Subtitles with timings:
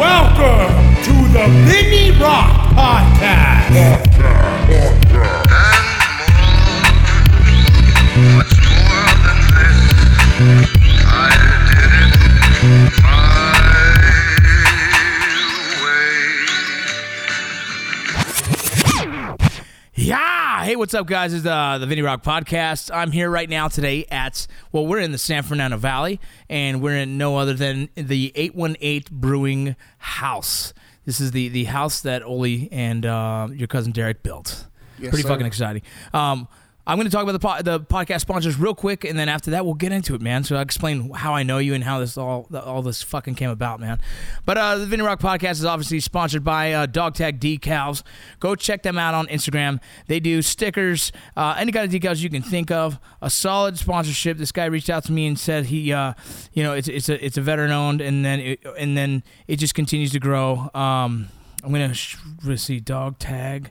[0.00, 4.08] Welcome to the Vinny Rock Podcast.
[4.16, 4.49] Much
[20.80, 21.34] what's up, guys?
[21.34, 22.90] It's uh, the Vinny Rock Podcast.
[22.90, 26.18] I'm here right now today at, well, we're in the San Fernando Valley,
[26.48, 30.72] and we're in no other than the 818 Brewing House.
[31.04, 34.68] This is the, the house that Oli and uh, your cousin Derek built.
[34.96, 35.28] Pretty sir.
[35.28, 35.82] fucking exciting.
[36.14, 36.48] Um,
[36.86, 39.50] I'm going to talk about the, po- the podcast sponsors real quick, and then after
[39.52, 40.44] that, we'll get into it, man.
[40.44, 43.50] So I'll explain how I know you and how this all all this fucking came
[43.50, 44.00] about, man.
[44.46, 48.02] But uh, the Vinny Rock Podcast is obviously sponsored by uh, Dog Tag Decals.
[48.40, 49.78] Go check them out on Instagram.
[50.06, 52.98] They do stickers, uh, any kind of decals you can think of.
[53.20, 54.38] A solid sponsorship.
[54.38, 56.14] This guy reached out to me and said he, uh,
[56.52, 59.56] you know, it's it's a it's a veteran owned, and then it, and then it
[59.56, 60.70] just continues to grow.
[60.74, 61.28] Um,
[61.62, 62.16] I'm gonna sh-
[62.56, 63.70] see, Dog Tag.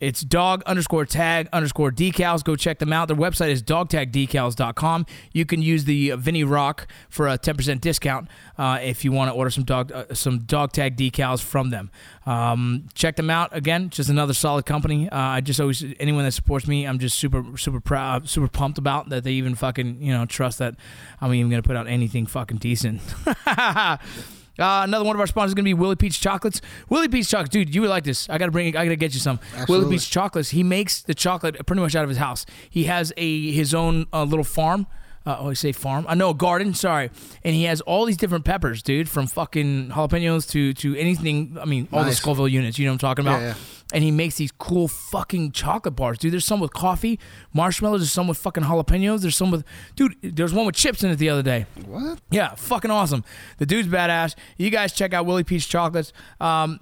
[0.00, 2.42] It's dog underscore tag underscore decals.
[2.42, 3.08] Go check them out.
[3.08, 5.06] Their website is dogtagdecals.com.
[5.32, 9.34] You can use the Vinny Rock for a 10% discount uh, if you want to
[9.34, 11.90] order some dog uh, some dog tag decals from them.
[12.24, 13.90] Um, check them out again.
[13.90, 15.08] Just another solid company.
[15.10, 18.78] Uh, I just always anyone that supports me, I'm just super super proud, super pumped
[18.78, 20.76] about that they even fucking you know trust that
[21.20, 23.02] I'm even gonna put out anything fucking decent.
[24.60, 26.60] Uh, another one of our sponsors is gonna be Willy Pete's Chocolates.
[26.88, 28.28] Willy Pete's Chocolates, dude, you would like this.
[28.28, 29.40] I gotta bring, I gotta get you some.
[29.68, 30.50] Willy Pete's Chocolates.
[30.50, 32.44] He makes the chocolate pretty much out of his house.
[32.68, 34.86] He has a his own uh, little farm.
[35.30, 36.04] Uh, oh, I say farm.
[36.08, 36.74] I know a garden.
[36.74, 37.10] Sorry,
[37.44, 41.56] and he has all these different peppers, dude, from fucking jalapenos to to anything.
[41.60, 42.78] I mean, all the Scoville units.
[42.78, 43.40] You know what I'm talking about?
[43.40, 43.54] Yeah, yeah.
[43.92, 46.32] And he makes these cool fucking chocolate bars, dude.
[46.32, 47.18] There's some with coffee,
[47.52, 48.00] marshmallows.
[48.02, 49.22] There's some with fucking jalapenos.
[49.22, 49.64] There's some with,
[49.96, 50.14] dude.
[50.22, 51.66] There's one with chips in it the other day.
[51.86, 52.20] What?
[52.30, 53.24] Yeah, fucking awesome.
[53.58, 54.36] The dude's badass.
[54.58, 56.12] You guys check out Willy Pete's Chocolates.
[56.40, 56.78] Um,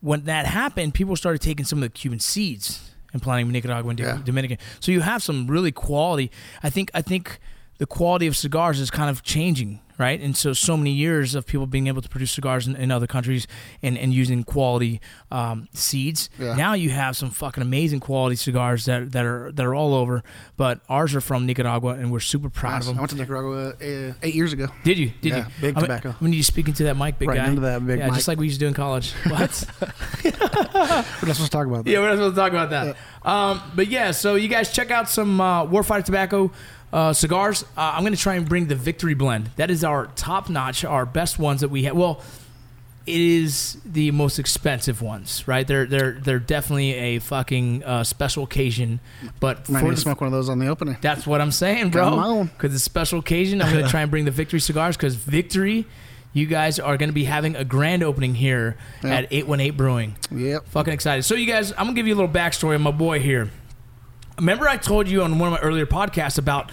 [0.00, 4.18] when that happened, people started taking some of the Cuban seeds and planting Nicaraguan Yeah.
[4.24, 4.58] Dominican.
[4.80, 6.30] So you have some really quality.
[6.62, 7.38] I think I think
[7.78, 10.20] the quality of cigars is kind of changing, right?
[10.20, 13.06] And so so many years of people being able to produce cigars in, in other
[13.06, 13.46] countries
[13.82, 15.00] and, and using quality
[15.30, 16.30] um, seeds.
[16.38, 16.54] Yeah.
[16.54, 20.22] Now you have some fucking amazing quality cigars that that are that are all over.
[20.56, 22.80] But ours are from Nicaragua, and we're super proud Nice.
[22.82, 22.98] of them.
[22.98, 24.68] I went to Nicaragua uh, eight years ago.
[24.84, 25.12] Did you?
[25.20, 25.44] Did Yeah, you?
[25.60, 26.14] big I mean- tobacco.
[26.20, 27.48] I mean, you speak into that mic, big Right guy.
[27.48, 29.12] into that big yeah, just like we used to do in college.
[29.28, 29.64] What?
[30.24, 31.90] We're not supposed to talk about that.
[31.90, 32.96] Yeah, we're not supposed to talk about that.
[33.24, 36.50] Um, but yeah, so you guys check out some uh, Warfighter Tobacco
[36.92, 37.64] uh, cigars.
[37.76, 39.50] Uh, I'm going to try and bring the Victory Blend.
[39.56, 41.96] That is our top notch, our best ones that we have.
[41.96, 42.20] Well,
[43.06, 45.66] it is the most expensive ones, right?
[45.66, 49.00] They're they're they're definitely a fucking uh, special occasion,
[49.40, 50.98] but Might for need the- to smoke one of those on the opening.
[51.00, 52.10] that's what I'm saying, bro.
[52.10, 52.46] Come on.
[52.48, 53.62] Because it's a special occasion.
[53.62, 55.86] I'm going to try and bring the Victory cigars because Victory,
[56.34, 59.14] you guys are going to be having a grand opening here Yeah.
[59.20, 60.16] at 818 Brewing.
[60.30, 60.66] Yep.
[60.68, 61.22] Fucking excited.
[61.22, 63.50] So, you guys, I'm gonna give you a little backstory on my boy here.
[64.38, 66.70] Remember, I told you on one of my earlier podcasts about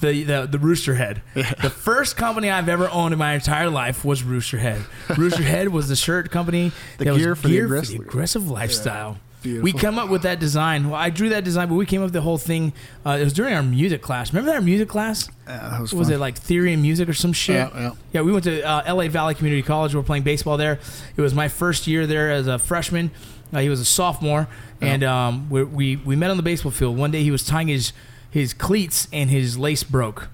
[0.00, 1.22] the the, the Rooster Head.
[1.34, 4.82] The first company I've ever owned in my entire life was Rooster Head.
[5.16, 9.18] Rooster Head was the shirt company The that was gear for the aggressive- aggressive lifestyle.
[9.44, 9.80] We Beautiful.
[9.80, 10.88] come up with that design.
[10.88, 12.72] Well, I drew that design, but we came up with the whole thing.
[13.04, 14.32] Uh, it was during our music class.
[14.32, 15.28] Remember that music class?
[15.46, 17.56] Yeah, that was was it like theory and music or some shit?
[17.56, 18.22] Yeah, yeah.
[18.22, 19.92] we went to uh, LA Valley Community College.
[19.92, 20.78] We were playing baseball there.
[21.14, 23.10] It was my first year there as a freshman.
[23.54, 24.48] Uh, he was a sophomore,
[24.80, 26.96] and um, we, we we met on the baseball field.
[26.96, 27.92] One day he was tying his
[28.30, 30.28] his cleats and his lace broke.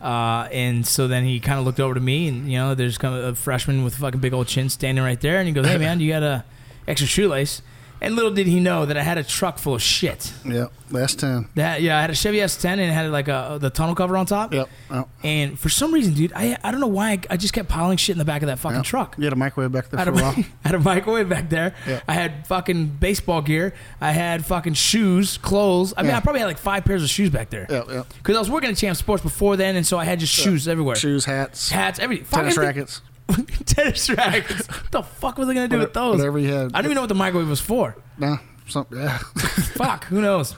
[0.00, 2.98] Uh, and so then he kind of looked over to me, and you know, there's
[2.98, 5.54] kind of a freshman with a fucking big old chin standing right there, and he
[5.54, 6.44] goes, "Hey man, you got a
[6.88, 7.62] extra shoelace?"
[8.02, 10.32] And little did he know that I had a truck full of shit.
[10.44, 10.72] Yep.
[10.90, 11.48] Last ten.
[11.54, 13.94] That yeah, I had a Chevy S10 and it had like a uh, the tunnel
[13.94, 14.52] cover on top.
[14.52, 14.68] Yep.
[14.90, 15.08] Yep.
[15.22, 17.96] And for some reason, dude, I I don't know why I, I just kept piling
[17.96, 18.84] shit in the back of that fucking Yep.
[18.84, 19.14] truck.
[19.18, 20.44] You had a microwave back there I for had, a a, while.
[20.64, 21.74] I had a microwave back there.
[21.86, 22.00] Yeah.
[22.08, 23.72] I had fucking baseball gear.
[24.00, 25.94] I had fucking shoes, clothes.
[25.96, 26.16] I mean, Yeah.
[26.18, 27.66] I probably had like five pairs of shoes back there.
[27.70, 27.86] Yep.
[27.88, 28.06] Yep.
[28.18, 30.66] Because I was working at Champ Sports before then, and so I had just shoes
[30.66, 30.96] everywhere.
[30.96, 32.26] Shoes, hats, Hats, everything.
[32.26, 33.00] tennis Fucking- rackets,
[33.66, 34.66] tennis rackets.
[34.68, 36.18] what the fuck was I gonna do with those?
[36.18, 36.72] whatever you had.
[36.74, 37.96] I don't even know what the microwave was for.
[38.18, 38.38] No.
[38.68, 38.86] Some.
[38.92, 39.18] Yeah.
[39.74, 40.54] Fuck, who knows?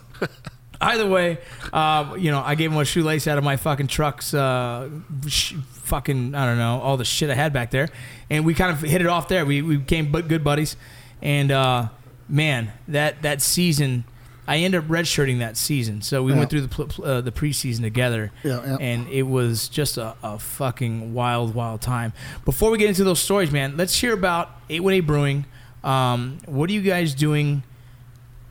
[0.81, 1.39] Either way,
[1.73, 4.91] uh, you know, I gave him a shoelace out of my fucking truck's uh,
[5.27, 7.89] sh- fucking, I don't know, all the shit I had back there.
[8.29, 9.47] And we kind of hit it off there.
[9.47, 10.77] We, we became bu- good buddies.
[11.23, 11.89] And uh,
[12.29, 14.05] man, that, that season,
[14.47, 16.03] I ended up redshirting that season.
[16.03, 16.39] So we Yeah.
[16.39, 18.31] went through the, pl- pl- uh, the preseason together.
[18.43, 18.77] Yeah, yeah.
[18.81, 22.13] And it was just a, a fucking wild, wild time.
[22.45, 25.45] Before we get into those stories, man, let's hear about 818 Brewing.
[25.83, 27.63] Um, what are you guys doing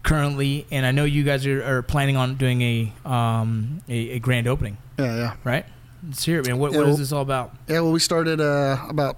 [0.04, 0.66] currently?
[0.72, 4.48] And I know you guys are, are planning on doing a, um, a a grand
[4.48, 5.16] opening, yeah.
[5.16, 5.34] Yeah.
[5.44, 5.66] right?
[6.06, 6.57] Let's hear it, man.
[6.60, 7.54] What, what is well- this all about?
[7.68, 7.81] Yeah.
[7.81, 9.18] Well, we started uh, about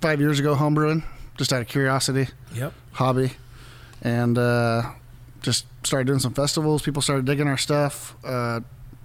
[0.00, 1.02] five years ago homebrewing,
[1.36, 2.72] just out of curiosity, Yep.
[2.92, 3.32] hobby,
[4.02, 4.90] and uh,
[5.44, 6.82] just started doing some festivals.
[6.82, 8.16] People started digging our stuff.
[8.24, 8.60] Uh,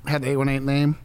[0.08, 0.98] had the eight one eight name,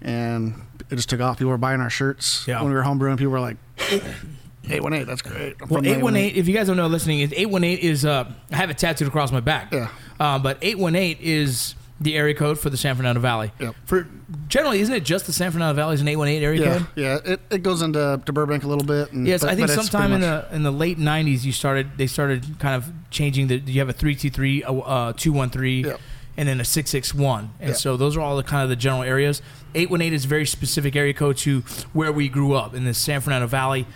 [0.00, 0.54] and
[0.90, 1.38] it just took off.
[1.38, 2.60] People were buying our shirts Yeah.
[2.60, 3.16] when we were homebrewing.
[3.18, 3.56] People were like,
[4.68, 5.04] eight one eight.
[5.04, 5.54] That's great.
[5.62, 6.36] I'm Well, from the eight one eight.
[6.36, 8.04] If you guys don't know, listening is eight one eight is.
[8.04, 9.72] Uh, I have it tattooed across my back.
[9.72, 9.88] Yeah.
[10.18, 13.52] Uh, but eight one eight is the area code for the San Fernando Valley.
[13.60, 13.74] Yep.
[13.84, 14.08] For
[14.48, 16.78] generally, isn't it just the San Fernando Valley is an eight one eight area Yeah,
[16.78, 16.86] code?
[16.96, 17.18] yeah.
[17.24, 19.12] It, it goes into to Burbank a little bit.
[19.12, 21.96] And, Yes, but- I think sometime in the in the late '90s, you started.
[21.96, 23.56] They started kind of changing the.
[23.58, 26.00] You have a three two three, uh, two one three, Yep.
[26.36, 27.76] and then a six six one, and Yep.
[27.78, 29.40] so those are all the kind of the general areas.
[29.74, 31.60] Eight one eight is a very specific area code to
[31.92, 33.86] where we grew up in the San Fernando Valley,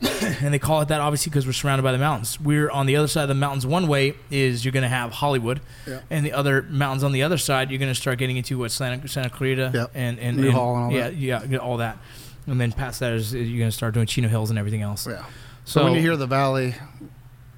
[0.42, 2.40] and they call it that obviously because we're surrounded by the mountains.
[2.40, 3.66] We're on the other side of the mountains.
[3.66, 6.00] One way is you're going to have Hollywood, Yeah.
[6.10, 8.70] and the other mountains on the other side, you're going to start getting into what
[8.70, 9.90] Santa Santa Clarita Yep.
[9.94, 11.16] and and Newhall and all yeah, that.
[11.16, 11.98] yeah, yeah, all that.
[12.46, 15.06] And then past that is you're going to start doing Chino Hills and everything else.
[15.06, 15.24] Yeah.
[15.64, 16.74] So, So when you hear the valley,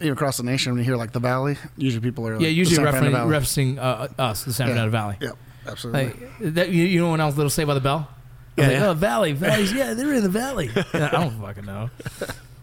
[0.01, 2.49] even across the nation, when you hear like the valley, usually people are like, yeah,
[2.49, 4.75] usually referencing, referencing uh, us, the San Yeah.
[4.75, 5.17] Fernando Valley.
[5.21, 5.37] Yep,
[5.67, 6.05] absolutely.
[6.05, 8.09] Like that, you, you know what else little say by the bell?
[8.57, 8.87] Yeah, Like, yeah.
[8.89, 9.73] Oh, valley, valleys.
[9.73, 10.71] Yeah, they're in the valley.
[10.95, 11.91] Yeah, I don't fucking know.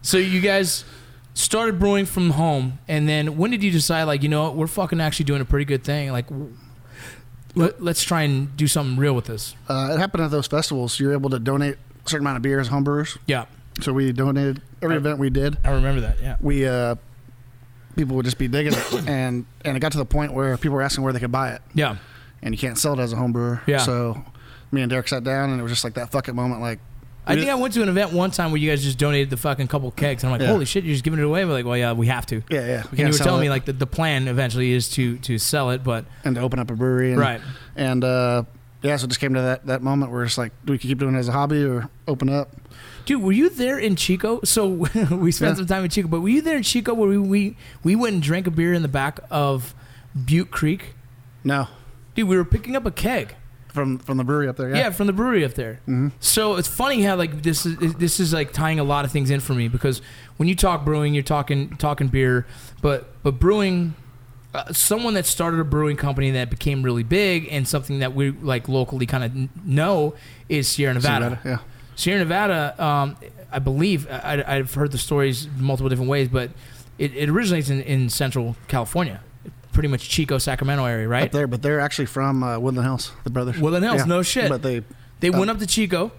[0.02, 0.86] So you guys
[1.36, 4.04] started brewing from home, and then when did you decide?
[4.04, 6.12] Like, you know, what, we're fucking actually doing a pretty good thing.
[6.12, 6.26] Like,
[7.56, 9.56] let, let's try and do something real with this.
[9.70, 11.00] uh, it happened at those festivals.
[11.00, 11.76] You're able to donate
[12.06, 13.18] a certain amount of beer as homebrewers.
[13.28, 13.46] Yeah,
[13.82, 15.58] So we donated every I- event we did.
[15.64, 16.20] I remember that.
[16.22, 16.38] Yeah.
[16.42, 16.96] We uh,
[17.96, 20.76] people would just be digging it, and and it got to the point where people
[20.76, 21.98] were asking where they could buy it, Yeah.
[22.42, 23.62] and you can't sell it as a homebrewer.
[23.68, 23.78] Yeah.
[23.78, 24.24] So
[24.74, 26.60] me and Derek sat down, and it was just like that fuck it moment.
[26.62, 26.80] Like,
[27.26, 29.38] I think I went to an event one time where you guys just donated the
[29.38, 30.52] fucking couple kegs, and I'm like, Yeah.
[30.52, 31.46] holy shit, you're just giving it away.
[31.46, 32.42] We're like, well, yeah, we have to.
[32.50, 32.66] yeah, yeah.
[32.66, 34.90] We And you can't were sell telling it me like the, the plan eventually is
[34.92, 37.12] to to sell it, but and to open up a brewery.
[37.12, 37.40] And, right.
[37.76, 38.44] And uh,
[38.82, 40.98] yeah, so it just came to that that moment where it's like, do we keep
[40.98, 42.50] doing it as a hobby or open up?
[43.06, 44.40] Dude, were you there in Chico?
[44.44, 45.56] So we spent Yeah.
[45.56, 48.16] some time in Chico, but were you there in Chico where we, we we went
[48.16, 49.74] and drank a beer in the back of
[50.26, 50.94] Butte Creek?
[51.46, 51.68] No,
[52.16, 53.36] Dude, we were picking up a keg.
[53.74, 54.70] From from the brewery up there.
[54.70, 54.90] Yeah, Yeah.
[54.92, 55.80] from the brewery up there.
[55.88, 56.12] Mhm.
[56.20, 59.30] So it's funny how like this is this is like tying a lot of things
[59.30, 60.02] in for me because
[60.38, 62.46] when you talk brewing, you're talking talking beer,
[62.82, 63.96] but but brewing.
[64.56, 68.30] Uh, someone that started a brewing company that became really big and something that we
[68.30, 70.14] like locally kind of know
[70.48, 71.40] is Sierra Nevada.
[71.44, 71.58] Yeah.
[71.96, 73.16] Sierra Nevada, um,
[73.52, 76.52] I believe, I, I've heard the stories multiple different ways, but
[77.00, 79.22] it, it originates in, in Central California,
[79.74, 81.32] pretty much Chico, Sacramento area, Up right?
[81.32, 83.58] there, but they're actually from uh, Woodland Hills, the brothers.
[83.60, 84.06] Woodland Hills, Yeah.
[84.06, 84.50] no shit.
[84.50, 84.84] But they,
[85.20, 86.12] They um, went up to Chico.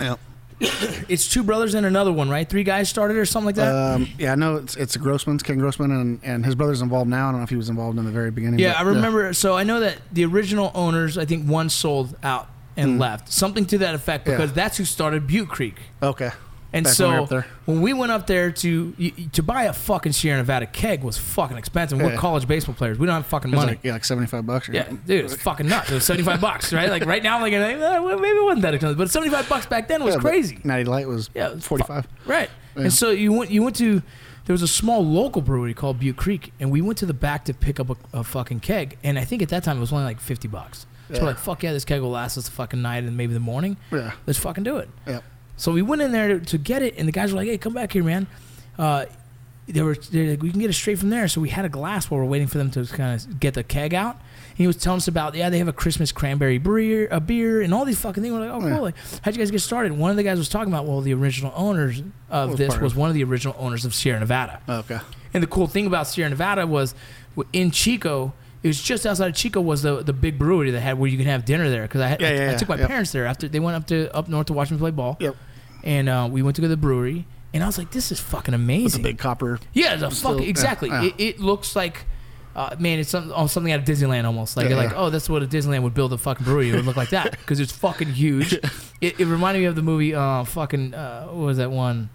[0.00, 0.16] yeah,
[1.08, 2.48] It's two brothers and another one, right?
[2.48, 3.74] Three guys started or something like that.
[3.74, 7.28] um, yeah, I know it's it's Grossman's Ken Grossman, and and his brother's involved now.
[7.28, 8.58] I don't know if he was involved in the very beginning.
[8.58, 9.32] yeah, but, I remember.
[9.34, 13.00] So I know that the original owners, I think one sold out and Mm.
[13.00, 14.36] left, something to that effect, Yeah.
[14.36, 15.76] because that's who started Butte Creek.
[16.02, 16.30] Okay.
[16.74, 18.92] And Back when we so when we went up there to
[19.32, 22.00] to buy a fucking Sierra Nevada keg was fucking expensive.
[22.00, 22.98] We're college baseball players.
[22.98, 23.76] We don't have fucking It was money.
[23.76, 24.68] like yeah, like seventy five bucks.
[24.68, 25.90] Or yeah, dude, it's fucking nuts.
[25.90, 26.90] It was seventy five bucks, right?
[26.90, 29.48] Like right now, I'm like, eh, well, maybe it wasn't that expensive, but seventy five
[29.48, 30.58] bucks back then was Yeah, crazy.
[30.64, 32.06] Natty Light was Yeah, it was forty five.
[32.26, 32.50] Right.
[32.76, 32.82] Yeah.
[32.82, 34.02] And so you went you went to
[34.46, 37.44] there was a small local brewery called Butte Creek, and we went to the back
[37.46, 39.92] to pick up a, a fucking keg, and I think at that time it was
[39.92, 40.86] only like fifty bucks.
[41.08, 41.20] So Yeah.
[41.20, 43.38] we're like, fuck yeah, this keg will last us the fucking night and maybe the
[43.40, 43.76] morning.
[43.92, 44.12] Yeah.
[44.26, 44.88] Let's fucking do it.
[45.06, 45.20] Yeah.
[45.56, 47.58] So we went in there to, to get it, and the guys were like, "Hey,
[47.58, 48.26] come back here, man."
[48.78, 49.06] Uh,
[49.66, 51.26] they were like, we can get it straight from there.
[51.26, 53.62] So we had a glass while we're waiting for them to kind of get the
[53.64, 54.16] keg out.
[54.50, 57.62] And he was telling us about yeah, they have a Christmas cranberry beer, a beer,
[57.62, 58.32] and all these fucking things.
[58.34, 58.68] We're like, oh, cool.
[58.68, 58.78] Yeah.
[58.80, 59.92] Like, how'd you guys get started?
[59.92, 62.92] One of the guys was talking about well, the original owners of Was this was
[62.92, 64.60] of- one of the original owners of Sierra Nevada.
[64.68, 64.98] Okay.
[65.32, 66.94] And the cool thing about Sierra Nevada was
[67.52, 68.34] in Chico.
[68.64, 71.16] It was just outside of Chico was the the big brewery that had where you
[71.18, 72.88] can have dinner there because I had Yeah, I, yeah, I took my Yep.
[72.88, 75.36] parents there after they went up to up north to watch me play ball Yep.
[75.84, 78.18] and uh, we went to go to the brewery and I was like this is
[78.18, 79.60] fucking amazing It's a big copper.
[79.74, 80.88] yeah, the fuck yeah, exactly.
[80.88, 81.04] yeah.
[81.04, 82.06] It, it looks like,
[82.56, 84.56] uh, man, it's some, oh, something out of Disneyland almost.
[84.56, 86.70] Like Yeah, you're like, oh, that's what a Disneyland would build a fucking brewery.
[86.70, 88.58] It would look like that because it's fucking huge.
[89.00, 92.08] It, it reminded me of the movie, uh, fucking, uh, what was that one?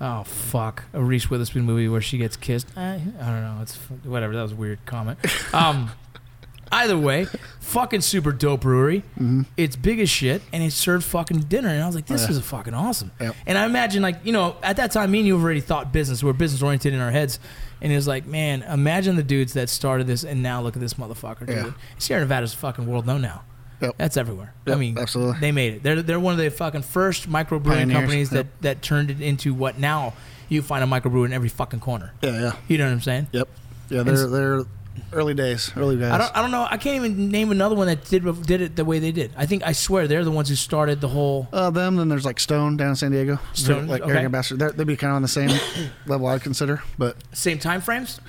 [0.00, 2.68] Oh fuck, a Reese Witherspoon movie where she gets kissed.
[2.76, 3.58] I, I don't know.
[3.62, 3.74] It's
[4.04, 4.34] whatever.
[4.34, 5.18] That was a weird comment.
[5.52, 5.90] Um,
[6.72, 7.26] either way,
[7.60, 9.02] fucking super dope brewery.
[9.18, 9.42] Mm-hmm.
[9.56, 11.68] It's big as shit, and it served fucking dinner.
[11.68, 12.36] And I was like, this Yeah.
[12.36, 13.10] is fucking awesome.
[13.20, 13.34] Yep.
[13.46, 16.22] And I imagine, like, you know, at that time, me and you already thought business.
[16.22, 17.40] We are business oriented in our heads.
[17.80, 20.80] And it was like, man, imagine the dudes that started this, and now look at
[20.80, 21.56] this motherfucker, dude.
[21.56, 21.70] Yeah.
[21.98, 23.42] Sierra Nevada's fucking world known now.
[23.80, 23.94] Yep.
[23.96, 24.52] That's everywhere.
[24.66, 25.38] I mean, absolutely.
[25.40, 25.82] they made it.
[25.82, 28.60] They're they're one of the fucking first microbrewing Pioneers, companies that yep.
[28.60, 30.14] that turned it into what now
[30.48, 32.12] you find a microbrew in every fucking corner.
[32.22, 32.52] Yeah, yeah.
[32.66, 33.28] You know what I'm saying?
[33.32, 33.48] Yep.
[33.90, 34.64] Yeah, they're s- they're
[35.12, 36.10] early days, early guys.
[36.10, 36.66] I don't, I don't know.
[36.68, 39.30] I can't even name another one that did did it the way they did.
[39.36, 41.46] I think I swear they're the ones who started the whole.
[41.52, 41.96] uh, them.
[41.96, 43.38] Then there's like Stone down in San Diego.
[43.52, 44.24] Stone, like okay.
[44.24, 44.56] Ambassador.
[44.58, 45.50] They're, they'd be kind of on the same
[46.06, 48.20] level I'd consider, but Same time frames?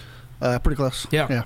[0.41, 1.07] uh, pretty close.
[1.11, 1.27] Yeah.
[1.29, 1.43] yeah,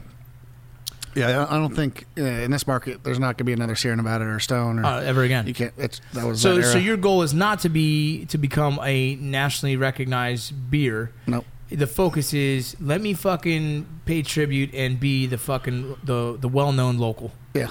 [1.16, 1.46] yeah.
[1.50, 4.26] I don't think uh, in this market there's not going to be another Sierra Nevada
[4.26, 5.48] or Stone or Uh, ever again.
[5.48, 5.74] you can't.
[5.78, 9.16] It's that was So, that so your goal is not to be to become a
[9.16, 11.12] nationally recognized beer.
[11.28, 11.46] nope.
[11.70, 16.72] The focus is let me fucking pay tribute and be the fucking the the well
[16.72, 17.70] known local, Yeah,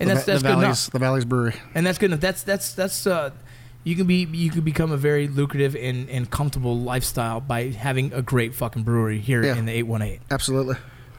[0.00, 0.90] and The that's that's the good Valley's, enough.
[0.90, 1.54] The Valley's Brewery.
[1.74, 2.20] And that's good enough.
[2.20, 3.30] That's that's that's uh,
[3.84, 8.12] you can be you can become a very lucrative and, and comfortable lifestyle by having
[8.12, 9.54] a great fucking brewery here Yeah.
[9.56, 10.22] in the eight one eight.
[10.28, 10.74] Absolutely.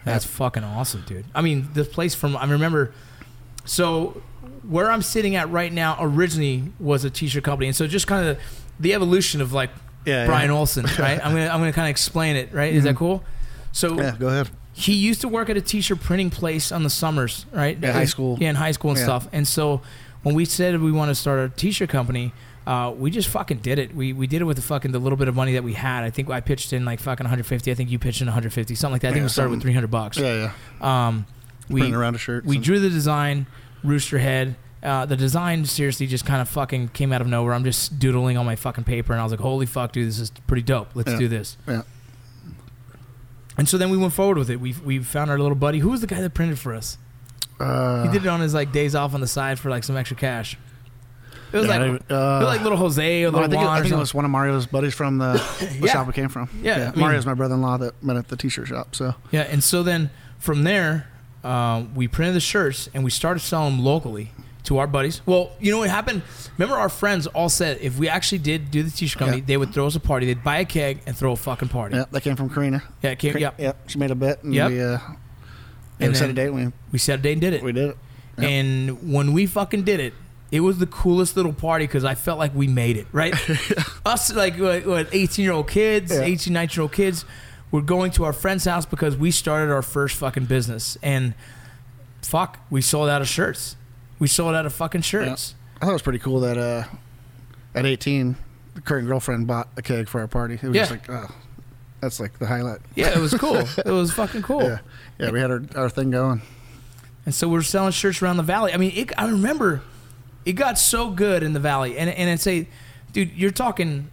[0.08, 1.26] That's fucking awesome, dude.
[1.36, 2.94] I mean, this place from I remember.
[3.66, 4.22] So
[4.68, 8.28] where I'm sitting at right now originally was a t-shirt company, and so just kind
[8.28, 8.40] of
[8.80, 9.70] the evolution of like
[10.06, 10.58] Yeah, Brian yeah.
[10.58, 11.20] Olson, right?
[11.24, 12.74] I'm gonna I'm gonna kind of explain it, right?
[12.74, 12.98] Is that mm-hmm.
[13.00, 13.24] cool?
[13.72, 14.50] So Yeah, go ahead.
[14.74, 17.78] he used to work at a t-shirt printing place on the summers, right?
[17.82, 18.38] Yeah, high school.
[18.40, 19.06] Yeah, in high school and Yeah.
[19.06, 19.28] stuff.
[19.32, 19.82] And so
[20.24, 22.34] when we said we want to start a t-shirt company,
[22.68, 23.96] uh, we just fucking did it.
[23.96, 26.04] We we did it with the fucking the little bit of money that we had.
[26.04, 27.72] I think I pitched in like fucking 150.
[27.72, 29.08] I think you pitched in 150, something like that.
[29.08, 30.18] I think Yeah, we started with 300 bucks.
[30.18, 31.08] Yeah, yeah.
[31.08, 31.26] Um,
[31.70, 32.46] we Printing around a shirt.
[32.46, 33.48] we drew the design,
[33.84, 34.56] Rooster Head.
[34.84, 37.54] Uh, the design seriously just kind of fucking came out of nowhere.
[37.54, 40.20] I'm just doodling on my fucking paper, and I was like, "Holy fuck, dude, this
[40.20, 40.90] is pretty dope.
[40.94, 41.18] Let's Yeah.
[41.20, 41.82] do this." Yeah.
[43.58, 44.60] And so then we went forward with it.
[44.60, 45.80] We we found our little buddy.
[45.80, 46.98] Who was the guy that printed for us?
[47.60, 49.98] Uh, He did it on his like days off on the side for like some
[49.98, 50.58] extra cash.
[51.54, 53.54] It was Yeah, like I don't- uh, was like little Jose or little I think,
[53.54, 54.00] it, Juan I or think it something.
[54.00, 55.34] was one of Mario's buddies from the,
[55.80, 55.92] the Yeah.
[55.94, 56.50] shop we came from.
[56.62, 58.96] Yeah, I mean- Mario's my brother-in-law that met at the t-shirt shop.
[58.96, 61.08] So Yeah, and so then from there,
[61.44, 64.32] um, we printed the shirts and we started selling them locally
[64.66, 65.22] to our buddies.
[65.26, 66.24] Well, you know what happened?
[66.58, 69.46] Remember, our friends all said if we actually did do the t-shirt company, Yeah.
[69.48, 70.26] they would throw us a party.
[70.26, 71.96] They'd buy a keg and throw a fucking party.
[71.96, 72.84] yeah, that came from Karina.
[73.02, 73.72] Yeah, it came, Kar- yeah.
[73.88, 74.70] She made a bet, and Yep.
[74.72, 74.98] we, uh,
[76.02, 76.62] And we set a then- date.
[76.62, 77.62] And We set a date and did it.
[77.62, 77.98] we we did it.
[78.38, 80.14] And when we fucking did it,
[80.52, 83.34] it was the coolest little party because I felt like we made it, right?
[84.06, 86.22] Us, like, what, what 18 year old kids, Yeah.
[86.22, 87.26] 18, 19 year old kids,
[87.72, 90.98] were going to our friend's house because we started our first fucking business.
[91.04, 91.34] And
[92.22, 93.76] fuck, we sold out of shirts.
[94.20, 95.54] We sold out of fucking shirts.
[95.82, 96.84] I thought it was pretty cool that uh,
[97.76, 98.36] at 18,
[98.76, 100.56] the current girlfriend bought a keg for our party.
[100.56, 100.82] It was Yeah.
[100.86, 101.30] just like, oh,
[102.02, 102.80] that's like the highlight.
[102.96, 103.58] Yeah, it was cool.
[103.78, 104.64] it was fucking cool.
[104.64, 104.80] Yeah,
[105.20, 106.42] yeah, we had our, our thing going.
[107.26, 108.74] And so we were selling shirts around the valley.
[108.74, 109.82] I mean, it, I remember
[110.48, 111.98] it got so good in the valley.
[111.98, 112.70] And and I'd say,
[113.12, 114.10] dude, you're talking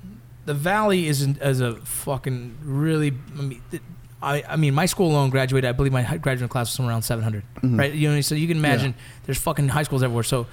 [0.46, 3.12] the valley is an, as a fucking really.
[3.38, 3.82] I mean, th-
[4.20, 5.68] I, I mean, my school alone graduated.
[5.68, 7.78] I believe my graduating class was somewhere around 700, mm-hmm.
[7.78, 7.92] right?
[7.92, 10.24] You know, so you can imagine there's fucking high schools everywhere.
[10.24, 10.46] So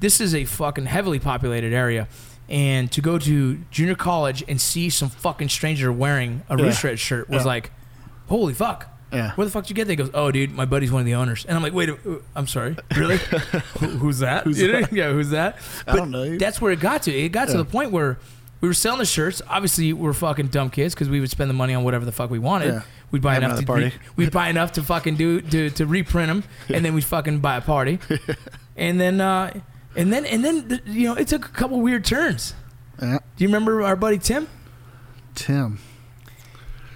[0.00, 2.08] this is a fucking heavily populated area.
[2.48, 6.64] And to go to junior college and see some fucking stranger wearing a Yeah.
[6.64, 7.48] Rooster Head shirt was Yeah.
[7.48, 7.70] like,
[8.28, 8.88] holy fuck.
[9.12, 9.32] Yeah.
[9.36, 9.92] Where the fuck did you get that?
[9.92, 11.44] He goes, oh, dude, my buddy's one of the owners.
[11.46, 11.98] And I'm like, wait, a,
[12.36, 13.16] I'm sorry, really?
[13.78, 14.44] Who, who's that?
[14.44, 14.80] Who's You know?
[14.82, 14.92] that?
[14.92, 15.58] Yeah, who's that?
[15.86, 16.36] I don't know.
[16.36, 17.12] That's where it got to.
[17.12, 18.18] It got to the point where
[18.60, 19.40] we were selling the shirts.
[19.48, 22.28] Obviously, we're fucking dumb kids because we would spend the money on whatever the fuck
[22.30, 22.74] we wanted.
[22.74, 22.82] Yeah.
[23.10, 23.92] We'd buy Have enough to party.
[24.16, 26.44] we'd buy enough to fucking do to, to reprint them,
[26.76, 28.00] and then we'd fucking buy a party,
[28.76, 29.58] and then uh,
[29.96, 32.52] and then and then you know it took a couple weird turns.
[33.00, 33.20] Yeah.
[33.36, 34.46] Do you remember our buddy Tim?
[35.34, 35.78] Tim.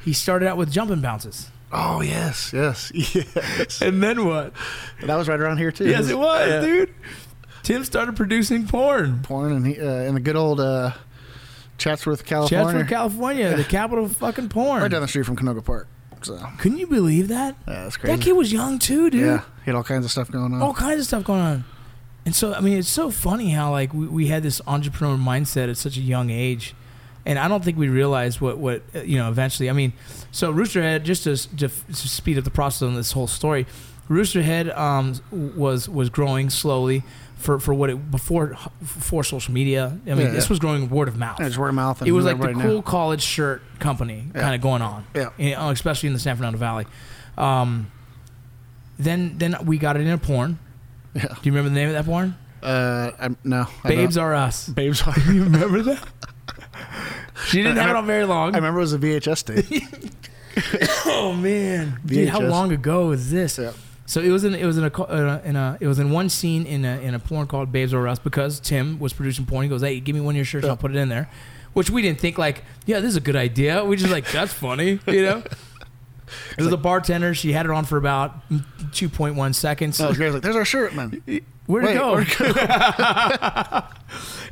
[0.04, 3.80] He started out with jumping bounces, Oh yes, yes, yes.
[3.80, 4.52] and then what?
[5.02, 5.88] that was right around here too.
[5.88, 6.60] Yes, it was, Yeah.
[6.60, 6.94] dude.
[7.62, 9.20] Tim started producing porn.
[9.22, 10.92] Porn and he, uh, in the good old uh,
[11.78, 14.82] Chatsworth, California, Chatsworth, California, the capital of fucking porn.
[14.82, 15.86] right down the street from Canoga Park.
[16.22, 17.56] So Couldn't you believe that?
[17.66, 18.16] yeah, that's crazy.
[18.16, 19.22] That kid was young too, dude.
[19.22, 20.60] yeah, he had all kinds of stuff going on.
[20.62, 21.64] All kinds of stuff going on.
[22.24, 25.68] And so, I mean, it's so funny how like we, we had this entrepreneur mindset
[25.70, 26.74] at such a young age.
[27.26, 29.68] And I don't think we realized what what uh, you know eventually.
[29.70, 29.92] I mean,
[30.30, 33.66] so Roosterhead just to, to, to speed up the process on this whole story,
[34.08, 37.02] Roosterhead um, was was growing slowly.
[37.36, 40.48] For, for what it before before social media, I mean, Yeah, this yeah.
[40.50, 41.40] was growing word of mouth.
[41.40, 42.00] Yeah, just word of mouth.
[42.06, 45.04] It was like the cool college shirt company kind of going on.
[45.12, 45.30] Yeah.
[45.70, 46.86] Especially in the San Fernando Valley.
[47.36, 47.90] Um,
[48.96, 50.60] then then we got it in a porn.
[51.14, 51.22] Yeah.
[51.26, 52.36] Do you remember the name of that porn?
[52.62, 53.66] Uh, I'm, no.
[53.84, 54.16] Babes.
[54.16, 54.68] Are Us.
[54.68, 55.18] Babes are.
[55.26, 56.06] You remember that?
[57.46, 58.54] She didn't have it on very long.
[58.54, 60.12] I remember it was a VHS tape.
[61.06, 62.50] oh man, dude, how VHS.
[62.50, 63.58] long ago was this?
[63.58, 63.72] Yeah.
[64.06, 66.28] So it was in it was in a, uh, in a it was in one
[66.28, 69.62] scene in a in a porn called Babes Are Us because Tim was producing porn.
[69.62, 71.28] He goes, "Hey, give me one of your shirts, I'll put it in there,"
[71.72, 73.84] which we didn't think like, yeah, this is a good idea.
[73.84, 75.42] We just like that's funny, you know.
[76.56, 77.34] It was a bartender.
[77.34, 78.34] She had it on for about
[78.92, 79.98] two point one seconds.
[79.98, 80.32] So I was great.
[80.32, 81.22] Like, there's our shirt, man.
[81.66, 82.12] Where'd it go?
[82.14, 83.84] where'd it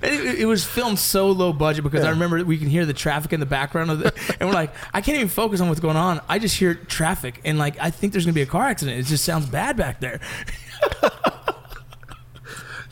[0.03, 2.95] And it, it was filmed so low budget because I remember we can hear the
[2.95, 5.81] traffic in the background of the, and we're like, I can't even focus on what's
[5.81, 6.21] going on.
[6.29, 8.99] I just hear traffic, and like I think there's gonna be a car accident.
[8.99, 10.21] It just sounds bad back there.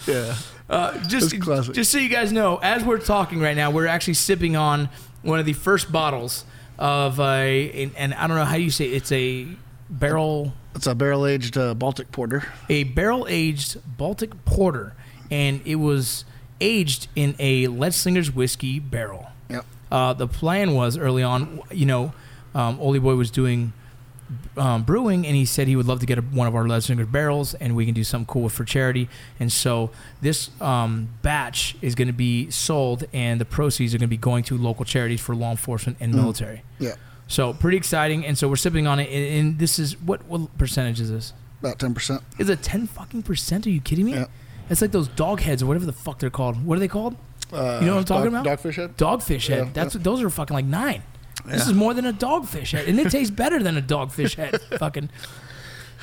[0.09, 0.35] Yeah.
[0.71, 1.75] Uh, just, classic.
[1.75, 4.89] just so you guys know, as we're talking right now, we're actually sipping on
[5.23, 6.45] one of the first bottles
[6.79, 9.49] of a, and, and I don't know how you say it, it's a
[9.91, 12.45] barrel, It's a barrel aged uh, Baltic porter.
[12.69, 14.95] a barrel aged Baltic porter,
[15.31, 16.25] and it was
[16.61, 19.27] aged in a Leadslinger's whiskey barrel.
[19.49, 19.65] Yep.
[19.91, 22.13] Uh, the plan was early on, you know,
[22.55, 23.73] um, Oli Boy was doing
[24.59, 27.11] um, brewing, and he said he would love to get a, one of our Ledslinger
[27.11, 29.09] barrels, and we can do something cool for charity.
[29.41, 29.91] And so
[30.21, 34.17] this um, batch is going to be sold, and the proceeds are going to be
[34.19, 36.63] going to local charities for law enforcement and military.
[36.79, 36.97] Yeah.
[37.29, 39.09] So pretty exciting, and so we're sipping on it.
[39.11, 41.33] And, and this is what what percentage is this?
[41.61, 42.23] About 10%.
[42.39, 43.67] Is it ten fucking percent?
[43.67, 44.13] Are you kidding me?
[44.15, 44.27] Yeah.
[44.71, 46.65] It's like those dog heads or whatever the fuck they're called.
[46.65, 47.17] What are they called?
[47.53, 48.59] Uh, You know what I'm talking dog- about?
[48.59, 48.97] Dogfish head?
[48.97, 49.67] Dogfish head.
[49.67, 51.03] Yeah, That's those are fucking like nine.
[51.47, 54.61] This is more than a dogfish head, and it tastes better than a dogfish head.
[54.79, 55.09] fucking.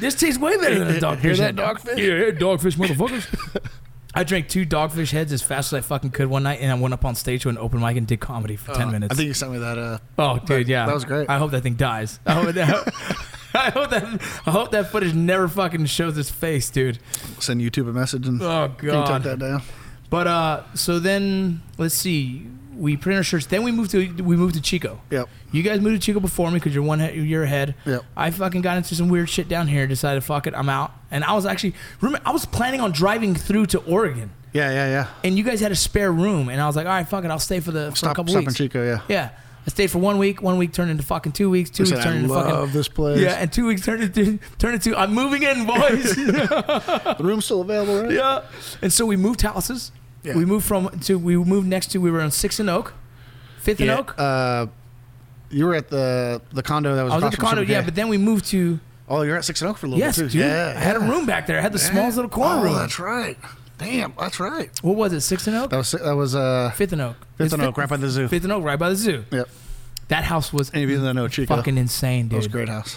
[0.00, 1.56] this tastes way better than a dogfish Hear that, head.
[1.56, 1.98] dogfish?
[1.98, 3.62] Yeah, yeah, dogfish motherfuckers.
[4.18, 6.74] I drank two dogfish heads as fast as I fucking could one night, and I
[6.74, 9.12] went up on stage to an open mic and did comedy for ten Uh, minutes.
[9.12, 9.78] I think you sent me that.
[9.78, 11.28] Uh, oh, dude, yeah, that was great.
[11.30, 12.18] I hope that thing dies.
[12.26, 12.92] I hope that.
[13.54, 14.04] I hope that
[14.46, 16.98] I hope that footage never fucking shows his face, dude.
[17.38, 19.22] send YouTube a message and Oh can you take god.
[19.22, 19.62] that down.
[20.10, 22.46] But uh, so then let's see.
[22.78, 23.46] We print our shirts.
[23.46, 25.00] Then we moved to we moved to Chico.
[25.10, 25.28] Yep.
[25.52, 27.74] You guys moved to Chico before me because you're one he- year ahead.
[27.84, 28.04] Yep.
[28.16, 29.86] I fucking got into some weird shit down here.
[29.86, 30.92] Decided fuck it, I'm out.
[31.10, 34.86] And I was actually remember I was planning on driving through to Oregon, Yeah, yeah,
[34.88, 35.06] yeah.
[35.24, 37.30] and you guys had a spare room, and I was like, all right, fuck it,
[37.30, 38.56] I'll stay for the for a Stop, couple stop in weeks.
[38.58, 39.00] Chico, yeah.
[39.08, 39.30] Yeah.
[39.66, 40.40] I stayed for one week.
[40.40, 41.68] One week turned into fucking two weeks.
[41.68, 43.20] Two I weeks said, turned I into love fucking this place.
[43.20, 46.14] yeah, and two weeks turned into turned into I'm moving in, boys.
[46.16, 48.10] The room's still available, right?
[48.12, 48.42] Yeah.
[48.82, 49.92] And so we moved houses.
[50.22, 50.36] Yeah.
[50.36, 52.92] We moved from to we moved next to we were on Sixth and Oak,
[53.60, 54.14] Fifth and Oak.
[54.18, 54.66] Uh,
[55.50, 57.12] you were at the the condo that was.
[57.12, 59.62] I was at the condo, yeah, but then we moved to oh, you're at Six
[59.62, 60.38] and Oak for a little yes, bit too.
[60.38, 60.40] dude.
[60.42, 61.58] Yeah, I had a room back there.
[61.58, 62.74] I had the smallest little corner oh, room.
[62.74, 63.38] that's right.
[63.78, 64.70] Damn, that's right.
[64.82, 65.20] What was it?
[65.20, 67.78] Sixth and Oak, That was that was uh Fifth and Oak, Fifth It's and Oak,
[67.78, 68.26] right by the zoo.
[68.26, 69.24] Fifth and Oak, right by the zoo.
[69.30, 69.48] Yep.
[70.08, 72.30] That house was Any of you that know Chico, fucking insane, dude.
[72.32, 72.94] that was a great house.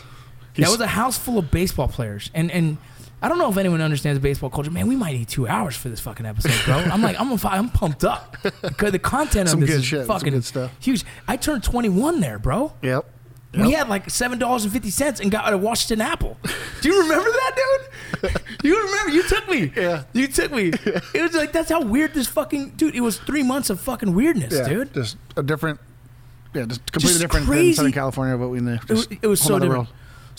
[0.56, 2.78] That He's- was a house full of baseball players, and and.
[3.22, 4.72] I don't know if anyone understands baseball culture.
[4.72, 6.76] Man, we might need two hours for this fucking episode, bro.
[6.92, 7.32] I'm like, I'm.
[7.46, 10.44] I'm pumped up because the content of Some this good is shit, some fucking good
[10.46, 10.72] stuff.
[10.80, 11.04] huge.
[11.28, 12.74] I turned 21 there, bro.
[12.82, 13.06] Yep.
[13.54, 13.78] We Yep.
[13.80, 16.38] had like seven dollars and fifty cents and got a Washington apple.
[16.82, 18.32] Do you remember that, dude?
[18.64, 19.12] You remember?
[19.12, 19.74] You took me.
[19.76, 20.04] Yeah.
[20.14, 20.72] You took me.
[21.14, 22.96] It was like that's how weird this fucking dude.
[22.96, 24.94] It was three months of fucking weirdness, Yeah, dude.
[24.94, 25.80] Just a different.
[26.54, 27.74] Yeah, just completely Just different than crazy.
[27.74, 28.74] Southern California, but we knew.
[28.76, 29.74] It was, Just it was whole so different.
[29.74, 29.88] world.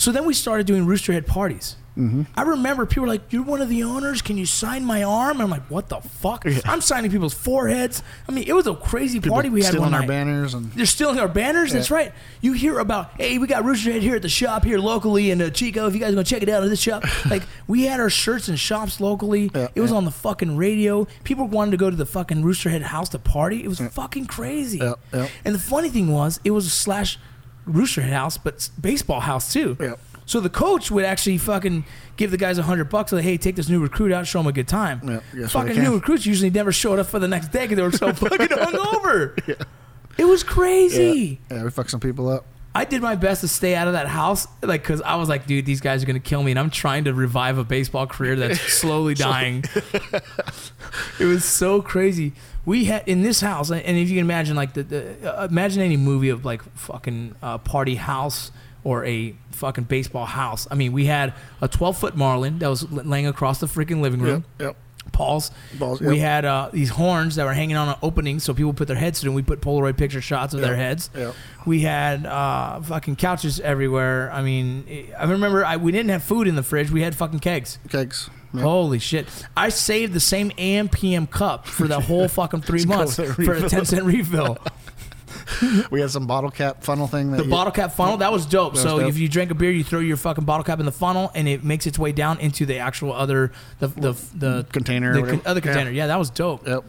[0.03, 1.77] So then we started doing Roosterhead parties.
[1.97, 2.23] Mm-hmm.
[2.35, 4.21] I remember people were like, "You're one of the owners.
[4.21, 6.59] Can you sign my arm?" I'm like, "What the fuck?" Yeah.
[6.65, 8.03] I'm signing people's foreheads.
[8.29, 10.09] I mean, it was a crazy party we had stealing one our night.
[10.09, 11.73] banners and They're stealing our banners.
[11.73, 12.13] That's right.
[12.41, 15.51] You hear about, hey, we got Roosterhead here at the shop here locally in uh,
[15.51, 15.87] Chico.
[15.87, 18.11] If you guys want to check it out at this shop, like we had our
[18.11, 19.53] shirts in shops locally.
[19.55, 19.99] Yeah, it was yeah.
[19.99, 21.07] on the fucking radio.
[21.23, 23.63] People wanted to go to the fucking Roosterhead house to party.
[23.63, 24.79] It was fucking crazy.
[24.79, 25.29] Yeah, yeah.
[25.45, 27.21] And the funny thing was, it was a slash
[27.69, 29.77] Roosterhead house, but baseball house too.
[29.81, 29.95] Yeah.
[30.25, 31.85] So the coach would actually fucking
[32.17, 34.47] give the guys a hundred bucks, like, "Hey, take this new recruit out, show him
[34.47, 37.49] a good time." Yeah, yes, fucking new recruits usually never showed up for the next
[37.49, 39.67] day because they were so fucking hungover.
[40.19, 41.41] It was crazy.
[41.51, 42.45] yeah, we fucked some people up.
[42.75, 45.47] I did my best to stay out of that house, like, because I was like,
[45.47, 48.37] dude, these guys are gonna kill me, and I'm trying to revive a baseball career
[48.37, 49.65] that's slowly dying.
[51.19, 52.35] it was so crazy.
[52.65, 55.83] We had in this house, and if you can imagine, like, the, the uh, imagine
[55.83, 58.53] any movie of like fucking uh, party house
[58.85, 60.67] or a fucking baseball house.
[60.71, 64.21] I mean, we had a 12 foot marlin that was laying across the freaking living
[64.21, 64.45] room.
[64.59, 64.67] Yep.
[64.69, 64.77] Yep.
[65.13, 65.51] Paul's.
[65.79, 68.89] Balls, We had uh, these horns that were hanging on an opening, so people put
[68.89, 69.31] their heads through.
[69.31, 71.11] and We put Polaroid picture shots of their heads.
[71.15, 71.35] Yep.
[71.67, 74.31] We had uh, fucking couches everywhere.
[74.33, 76.91] I mean, I remember I, we didn't have food in the fridge.
[76.91, 77.79] We had fucking kegs.
[77.89, 78.29] Kegs.
[78.55, 78.63] Yep.
[78.65, 79.27] Holy shit!
[79.57, 83.65] I saved the same AM PM cup for the whole fucking three months for a
[83.65, 84.59] a ten cent refill.
[85.91, 87.31] We had some bottle cap funnel thing.
[87.33, 88.73] That The you- bottle cap funnel that was dope.
[88.75, 89.09] That was so dope.
[89.09, 91.49] if you drink a beer, you throw your fucking bottle cap in the funnel, and
[91.49, 95.31] it makes its way down into the actual other the the the Container or the
[95.33, 95.91] con- other container.
[95.91, 96.07] Yeah.
[96.09, 96.67] that was dope.
[96.67, 96.85] Yep.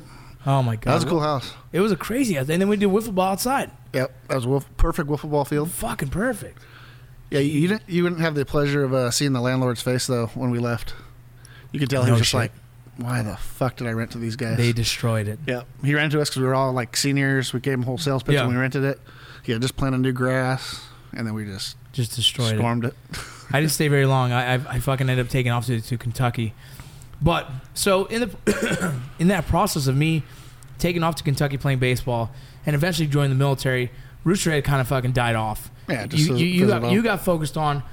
[0.45, 1.53] Oh my god, That was a cool house.
[1.71, 2.49] It was a crazy, house.
[2.49, 3.71] and then we did wiffle ball outside.
[3.93, 4.11] Yep.
[4.27, 5.71] That was wiff- perfect wiffle ball field.
[5.71, 6.59] Fucking perfect.
[7.31, 10.27] Yeah, you, didn't you wouldn't have the pleasure of uh, seeing the landlord's face though
[10.35, 10.93] when we left.
[11.71, 12.51] You could tell he No was just like,
[12.97, 15.39] "Why the fuck did I rent to these guys?" They destroyed it.
[15.47, 17.53] yeah, he ran to us because we were all like seniors.
[17.53, 18.45] We gave him a whole sales pitch Yeah.
[18.45, 18.99] when we rented it.
[19.47, 20.81] Had just planted new grass,
[21.15, 22.57] and then we just Just destroyed it.
[22.57, 22.95] stormed it.
[23.51, 24.31] I didn't stay very long.
[24.31, 26.53] I, I, I fucking ended up taking off to, to Kentucky.
[27.21, 30.23] But so in the in that process of me
[30.79, 32.31] taking off to Kentucky playing baseball
[32.65, 33.91] and eventually joining the military,
[34.23, 35.69] Rooster Head kind of fucking died off.
[35.89, 37.83] Yeah, just you, you, you got you got focused on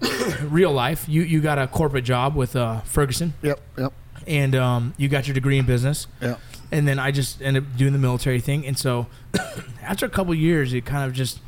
[0.42, 1.08] real life.
[1.08, 3.92] You you got a corporate job with uh, Ferguson, Yep, yep,
[4.26, 6.06] and um, you got your degree in business.
[6.20, 6.40] yep.
[6.70, 8.66] and then I just ended up doing the military thing.
[8.66, 9.06] And so
[9.82, 11.40] after a couple years, it kind of just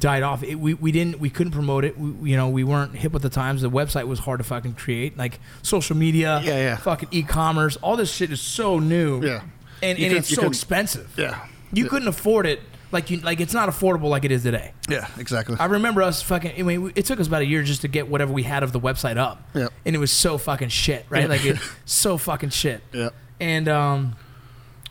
[0.00, 0.42] died off.
[0.42, 1.96] It, we, we didn't we couldn't promote it.
[1.98, 3.62] We, you know we weren't hip with the times.
[3.62, 5.16] The website was hard to fucking create.
[5.16, 6.76] Like social media, Yeah, yeah.
[6.76, 7.76] fucking e-commerce.
[7.76, 9.22] All this shit is so new.
[9.24, 9.42] Yeah.
[9.82, 11.12] and, You and it's so expensive.
[11.16, 11.90] Yeah, You Yeah.
[11.90, 12.60] couldn't afford it.
[12.92, 14.72] Like you like it's not affordable like it is today.
[14.88, 15.56] yeah, exactly.
[15.58, 16.52] I remember us fucking.
[16.58, 18.72] I mean, it took us about a year just to get whatever we had of
[18.72, 19.42] the website up.
[19.54, 19.72] Yep.
[19.86, 21.28] And it was so fucking shit, right?
[21.28, 22.82] Like it, so fucking shit.
[22.92, 23.14] Yep.
[23.40, 24.16] And um,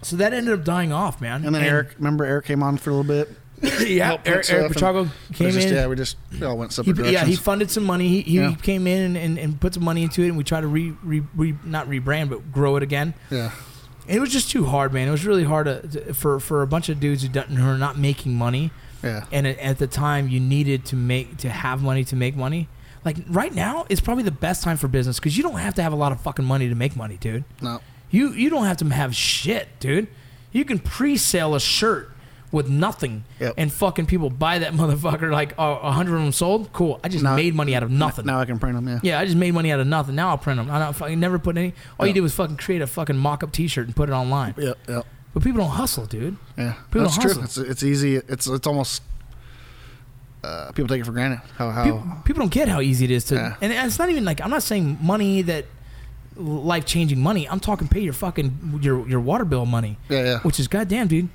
[0.01, 1.45] so that ended up dying off, man.
[1.45, 3.29] And then Eric, remember Eric came on for a little bit.
[3.87, 5.75] yeah, Eric, Eric and came just- in.
[5.75, 7.13] Yeah, we just we all went He, separate directions.
[7.13, 8.07] yeah, he funded some money.
[8.07, 8.55] He, he Yeah.
[8.55, 10.95] came in and, and, and put some money into it, and we tried to re,
[11.03, 13.13] re, re not rebrand, but grow it again.
[13.29, 13.51] yeah,
[14.11, 15.07] And it was just too hard, man.
[15.07, 17.77] It was really hard to, for for a bunch of dudes who, don't, who are
[17.77, 18.69] not making money.
[19.01, 22.35] yeah, And at, at the time, you needed to make to have money to make
[22.35, 22.67] money.
[23.05, 25.81] Like right now is probably the best time for business because you don't have to
[25.81, 27.45] have a lot of fucking money to make money, dude.
[27.61, 30.09] no, You you don't have to have shit, dude.
[30.51, 32.11] You can pre-sale a shirt
[32.51, 33.53] with nothing, Yep.
[33.57, 35.31] and fucking people buy that motherfucker.
[35.31, 36.71] Like oh, a hundred of them sold.
[36.73, 36.99] Cool.
[37.03, 38.25] I just Now- made money out of nothing.
[38.25, 38.87] Now I can print them.
[38.87, 40.15] Yeah, Yeah, I just made money out of nothing.
[40.15, 40.69] Now I'll print them.
[40.69, 41.73] I don't fucking never put any.
[41.99, 42.15] All you Yep.
[42.15, 44.53] did was fucking create a fucking mock-up T-shirt and put it online.
[44.57, 45.05] yep, yep.
[45.33, 46.35] But people don't hustle, dude.
[46.57, 47.41] Yeah, People that's don't true.
[47.41, 47.63] hustle.
[47.63, 48.15] It's it's easy.
[48.17, 49.01] It's it's almost
[50.43, 53.11] uh, people take it for granted how how People, people don't get how easy it
[53.11, 53.35] is to.
[53.35, 53.55] Yeah.
[53.61, 55.65] And it's not even like I'm not saying money that
[56.35, 57.47] life-changing money.
[57.47, 59.97] I'm talking pay your fucking your your water bill money.
[60.09, 61.29] yeah yeah Which is goddamn, dude.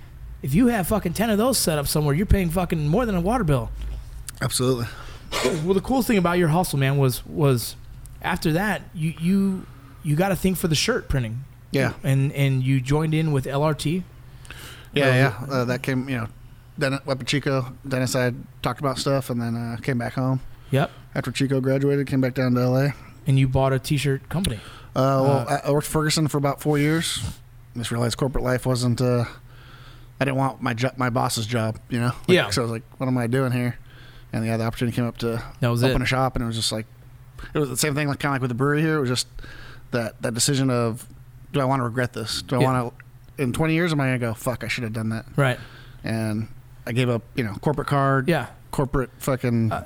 [0.46, 3.16] If you have fucking ten of those set up somewhere, you're paying fucking more than
[3.16, 3.70] a water bill.
[4.40, 4.86] absolutely
[5.64, 7.74] Well, the coolest thing about your hustle, man, was was
[8.22, 9.66] after that you you
[10.04, 11.42] you got to think for the shirt printing.
[11.72, 14.04] yeah And and you joined in with LRT.
[14.92, 16.28] yeah yeah uh, that came you know
[16.78, 18.32] then Weapon Chico Dennis I
[18.62, 20.90] talked about stuff and then uh, came back home Yep.
[21.14, 22.94] after Chico graduated came back down to L.A.
[23.26, 24.56] And you bought a T-shirt company.
[24.94, 27.20] Uh, well, I- I worked for Ferguson for about four years.
[27.76, 29.00] Just realized corporate life wasn't.
[29.00, 29.24] Uh,
[30.20, 32.06] I didn't want my jo- my boss's job, you know.
[32.06, 32.50] Like, Yeah.
[32.50, 33.76] So I was like, "What am I doing here?"
[34.32, 36.02] And yeah, the opportunity came up to open it.
[36.02, 36.86] a shop, and it was just like,
[37.54, 38.96] it was the same thing, like kind of like with the brewery here.
[38.96, 39.26] It was just
[39.90, 41.06] that that decision of,
[41.52, 42.42] do I want to regret this?
[42.42, 42.64] Do I Yeah.
[42.72, 43.42] want to?
[43.42, 44.32] In 20 years, am I gonna go?
[44.34, 45.26] Fuck, I should have done that.
[45.36, 45.58] Right.
[46.02, 46.48] And
[46.86, 48.46] I gave up, you know, corporate card, Yeah.
[48.70, 49.84] corporate fucking Uh,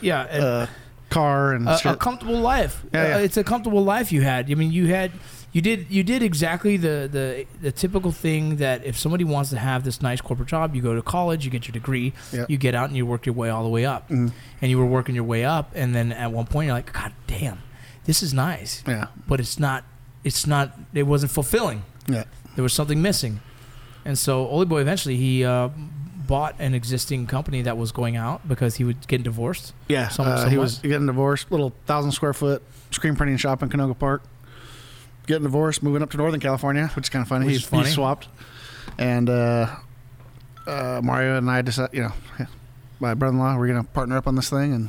[0.00, 0.20] yeah.
[0.22, 0.66] uh,
[1.10, 2.82] car and a, a comfortable life.
[2.92, 3.14] Yeah, yeah.
[3.16, 4.50] Uh, it's a comfortable life you had.
[4.50, 5.12] I mean, you had,
[5.52, 9.58] you did, you did exactly the, the the typical thing that if somebody wants to
[9.58, 12.44] have this nice corporate job, you go to college, you get your degree, Yeah.
[12.48, 14.32] you get out and you work your way all the way up, Mhm.
[14.60, 17.12] and you were working your way up, and then at one point you're like, God
[17.26, 17.58] damn,
[18.04, 19.84] this is nice, yeah, but it's not,
[20.24, 21.82] it's not, it wasn't fulfilling.
[22.06, 22.24] yeah,
[22.56, 23.40] There was something missing,
[24.04, 25.44] and so Oli Boy eventually he.
[25.44, 25.68] Uh,
[26.28, 29.72] Bought an existing company that was going out because he was getting divorced.
[29.88, 31.50] Yeah, Some- uh, he was getting divorced.
[31.50, 34.22] Little thousand square foot screen printing shop in Canoga Park.
[35.28, 37.46] Getting divorced, moving up to Northern California, which is kind of funny.
[37.46, 37.84] He's, funny.
[37.84, 38.28] he swapped,
[38.96, 39.68] and uh,
[40.66, 42.46] uh, Mario and I decided, you know,
[42.98, 44.88] my brother-in-law, we're gonna partner up on this thing, and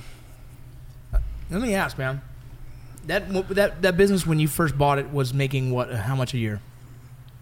[1.49, 2.21] Let me ask, man.
[3.07, 5.93] That that that business when you first bought it was making what?
[5.93, 6.61] How much a year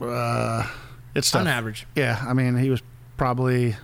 [0.01, 0.67] uh,
[1.13, 1.85] it's on average?
[1.95, 2.81] Yeah, I mean, he was
[3.15, 3.75] probably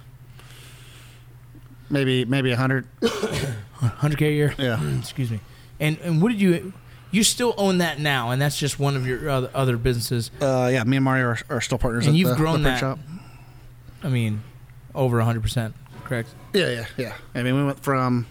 [1.90, 2.88] maybe maybe a hundred.
[3.84, 4.56] Hundred k a year.
[4.58, 5.42] Yeah, Excuse me.
[5.78, 6.72] And and what did you?
[7.14, 10.32] You still own that now, and that's just one of your other, other businesses.
[10.42, 10.84] uh, yeah.
[10.84, 12.08] Me and Mario are, are still partners.
[12.08, 12.80] And you've the, grown the that.
[12.80, 13.00] shop.
[14.04, 14.44] I mean,
[14.96, 15.76] over hundred percent.
[16.04, 16.30] Correct.
[16.54, 17.14] Yeah, yeah, yeah.
[17.34, 18.26] I mean, we went from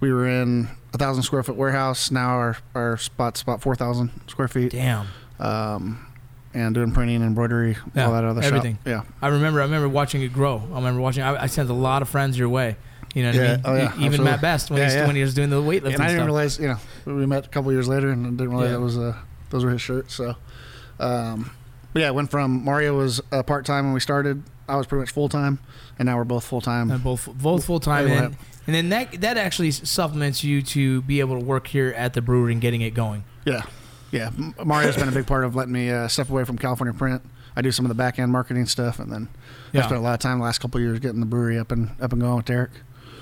[0.00, 2.10] we were in a thousand square foot warehouse.
[2.10, 4.72] Now our our spot's about four thousand square feet.
[4.72, 5.08] Damn.
[5.38, 6.06] um,
[6.54, 8.78] and doing printing, embroidery, Yeah, all that other everything.
[8.86, 9.60] Yeah, I remember.
[9.60, 10.62] I remember watching it grow.
[10.72, 11.22] I remember watching.
[11.22, 12.76] I, I sent a lot of friends your way.
[13.14, 13.42] You know what Yeah.
[13.42, 13.60] I mean?
[13.64, 14.24] Oh, yeah, Even absolutely.
[14.24, 15.06] Matt Best when, Yeah, he's, yeah.
[15.06, 15.94] when he was doing the weightlifting.
[15.94, 18.72] And I didn't realize, you know, we met a couple years later and didn't realize
[18.72, 19.14] it was uh,
[19.50, 20.14] those were his shirts.
[20.14, 20.36] So,
[20.98, 21.50] um,
[21.92, 24.42] but yeah, I went from Mario was uh, part time when we started.
[24.68, 25.58] I was pretty much full time,
[25.98, 26.90] and now we're both full time.
[26.90, 31.20] And both both full time, and, and then that that actually supplements you to be
[31.20, 33.24] able to work here at the brewery and getting it going.
[33.44, 33.62] Yeah,
[34.10, 34.30] yeah.
[34.64, 37.22] Mario's been a big part of letting me uh, step away from California print.
[37.54, 39.28] I do some of the back end marketing stuff, and then
[39.72, 39.80] Yeah.
[39.82, 41.70] I spent a lot of time the last couple of years getting the brewery up
[41.72, 42.70] and up and going with Derek.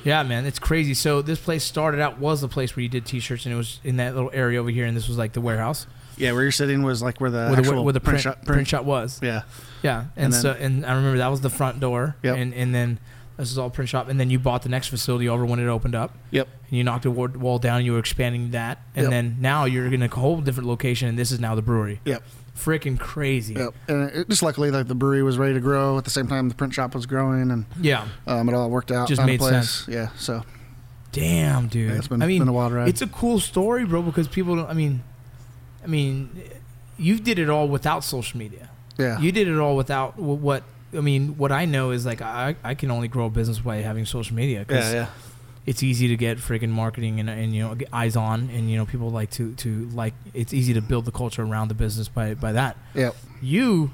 [0.05, 0.95] Yeah, man, it's crazy.
[0.95, 3.81] So this place started out was the place where you did T-shirts, and it was
[3.85, 5.87] in that little area over here, and this was like the warehouse
[6.17, 8.67] Yeah, where you're sitting was like where the where the, where the print, shop, print
[8.69, 9.21] shop was.
[9.23, 9.43] Yeah,
[9.83, 12.17] Yeah, and, And then- so and I remember that was the front door.
[12.23, 12.37] Yep.
[12.37, 12.99] And and then
[13.37, 15.67] this is all print shop, and then you bought the next facility over when it
[15.67, 17.79] opened up, yep, and you knocked the wall down.
[17.79, 19.11] and You were expanding that, and Yep.
[19.11, 22.01] then now you're in a whole different location, and this is now the brewery.
[22.05, 22.23] yep,
[22.57, 23.55] Freaking crazy.
[23.55, 23.75] yep.
[23.89, 26.49] And it, just luckily, like the brewery was ready to grow at the same time
[26.49, 28.07] the print shop was growing, and Yeah.
[28.27, 29.09] um, it all worked out.
[29.09, 29.71] Just found a made place.
[29.71, 29.89] sense.
[29.89, 30.43] Yeah, so
[31.13, 31.91] Damn, dude.
[31.91, 32.89] yeah, it's been, I mean, been a wild ride.
[32.89, 34.57] it's a cool story, bro, because people.
[34.57, 35.03] Don't, I mean,
[35.83, 36.31] I mean,
[36.99, 38.69] you did it all without social media.
[38.99, 40.63] yeah, You did it all without what.
[40.93, 43.77] I mean, what I know is like I, I can only grow a business by
[43.77, 44.65] having social media.
[44.65, 45.07] 'cause yeah, yeah.
[45.67, 48.87] It's easy to get freaking marketing and, and you know eyes on and you know
[48.87, 52.35] people like to to like it's easy to build the culture around the business by
[52.35, 53.15] by that Yep.
[53.43, 53.91] you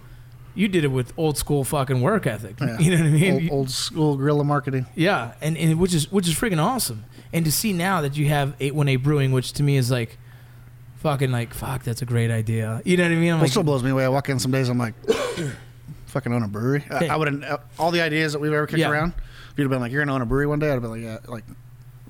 [0.55, 2.79] you did it with old school fucking work ethic Yeah.
[2.81, 4.87] you know what i mean Old, old school guerrilla marketing.
[4.95, 8.27] yeah and, and which is which is freaking awesome and to see now that you
[8.29, 10.19] have 818 brewing which to me is like
[10.99, 13.51] fucking like fuck that's a great idea you know what i mean i'm it like
[13.51, 14.05] still blows me away.
[14.05, 14.95] I walk in some days, I'm like,
[16.07, 16.85] fucking own a brewery.
[16.91, 17.09] I.
[17.09, 17.45] I wouldn't.
[17.45, 18.91] Uh, all the ideas that we've ever kicked Yeah.
[18.91, 19.13] around,
[19.57, 20.91] if you'd have been like, you're gonna own a brewery one day, I'd have been
[20.91, 21.45] like, yeah, like,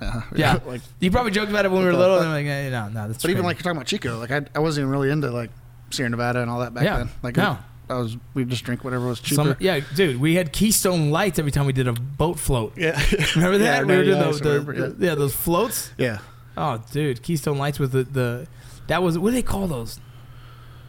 [0.00, 0.58] uh, Yeah.
[0.66, 0.80] like.
[1.00, 2.26] you probably joked about it when we were the little fuck?
[2.26, 4.30] and I'm like eh, no no that's But even like you're talking about Chico, like
[4.30, 5.50] I, I wasn't even really into like
[5.90, 6.98] Sierra Nevada and all that back Yeah.
[6.98, 7.08] then.
[7.22, 7.58] Like No.
[7.88, 9.42] I was, we just drink whatever was cheaper.
[9.44, 12.72] Some, yeah, dude, we had Keystone Lights every time we did a boat float.
[12.76, 13.00] yeah,
[13.36, 13.82] Remember that?
[13.82, 14.86] Yeah, we were doing yeah, I the, remember, yeah.
[14.88, 15.92] the- yeah, those floats.
[15.96, 16.18] yeah.
[16.56, 18.48] Oh, dude, Keystone Lights with the, the
[18.88, 20.00] that was what do they call those?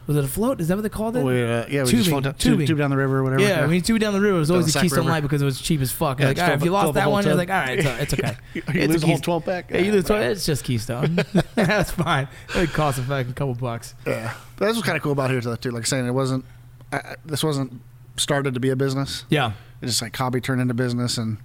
[0.07, 0.61] Was it a float?
[0.61, 1.23] Is that what they called it?
[1.23, 2.59] We, uh, yeah, we Tubing, just float down, tubing.
[2.59, 3.41] tube, tube down the river or whatever.
[3.41, 5.09] yeah, when you tube down the river, it was always the the Keystone River.
[5.11, 6.19] Light because it was cheap as fuck.
[6.21, 8.13] Yeah, like, all right, if you lost that one, you're like, all right, it's, it's
[8.13, 8.37] okay.
[8.53, 9.69] you It's a lose the whole 12 pack.
[9.71, 11.15] Yeah, you lose 12, it's just Keystone.
[11.55, 12.29] That's fine.
[12.55, 13.95] It costs a fucking couple bucks.
[14.05, 15.71] Yeah, but that's what's kind of cool about here too.
[15.71, 16.45] Like saying it wasn't,
[16.93, 17.81] I- this wasn't
[18.15, 19.25] started to be a business.
[19.29, 19.51] Yeah.
[19.81, 21.37] It's just like hobby turned into business, and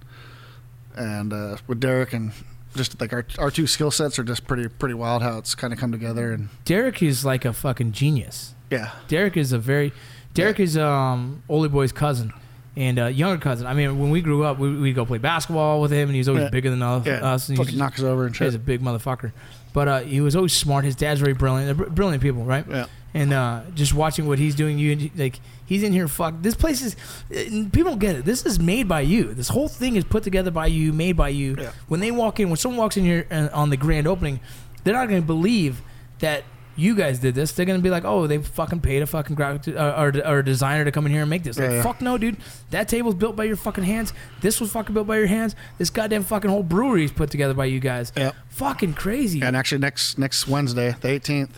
[0.95, 2.31] and uh, with Derek and
[2.75, 5.73] just like our our two skill sets are just pretty pretty wild how it's kind
[5.73, 8.53] of come together and Derek is like a fucking genius.
[8.69, 9.91] yeah Derek is a very
[10.33, 12.33] Derek is um Oli Boy's cousin
[12.75, 13.67] and uh, younger cousin.
[13.67, 16.17] I mean, when we grew up, we we'd go play basketball with him, and he
[16.17, 16.49] was always Yeah.
[16.49, 17.05] bigger than us.
[17.05, 19.31] yeah us and he fucking was- knock us over and He's a big motherfucker,
[19.73, 20.83] but uh, he was always smart.
[20.83, 21.67] His dad's very brilliant.
[21.77, 22.65] They're br- brilliant people, right?
[22.67, 25.39] Yeah, And uh, just watching what he's doing, you like
[25.73, 26.07] he's in here.
[26.07, 26.95] Fuck, this place is.
[27.31, 28.25] uh, People don't get it.
[28.25, 29.33] This is made by you.
[29.33, 31.55] This whole thing is put together by you, made by you.
[31.59, 31.71] Yeah.
[31.87, 34.39] When they walk in, when someone walks in here uh, on the grand opening,
[34.83, 35.81] they're not going to believe
[36.19, 36.43] that
[36.75, 37.51] you guys did this.
[37.51, 40.39] They're going to be like, oh, they fucking paid a fucking graphic uh, or, or
[40.39, 41.57] a designer to come in here and make this.
[41.59, 41.83] Like, Yeah, yeah.
[41.83, 42.37] fuck no, dude.
[42.71, 44.11] That table's built by your fucking hands.
[44.41, 45.55] This was fucking built by your hands.
[45.77, 48.11] This goddamn fucking whole brewery is put together by you guys.
[48.17, 48.31] yeah.
[48.49, 49.41] Fucking crazy.
[49.43, 51.49] And actually, next next Wednesday, the 18th,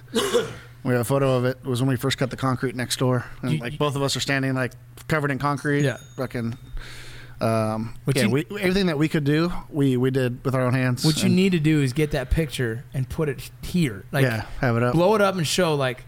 [0.86, 1.58] we have a photo of it.
[1.64, 4.02] It was when we first cut the concrete next door, and You- like both of
[4.04, 4.72] us are standing like
[5.08, 5.84] covered in concrete.
[5.84, 5.98] Yeah.
[6.16, 6.58] fucking.
[7.42, 10.62] Um, What yeah, you- we, everything that we could do, we we did with our
[10.62, 11.04] own hands.
[11.04, 14.06] What you need to do is get that picture and put it here.
[14.14, 14.94] Like, yeah, have it up.
[14.94, 16.06] blow it up and show like,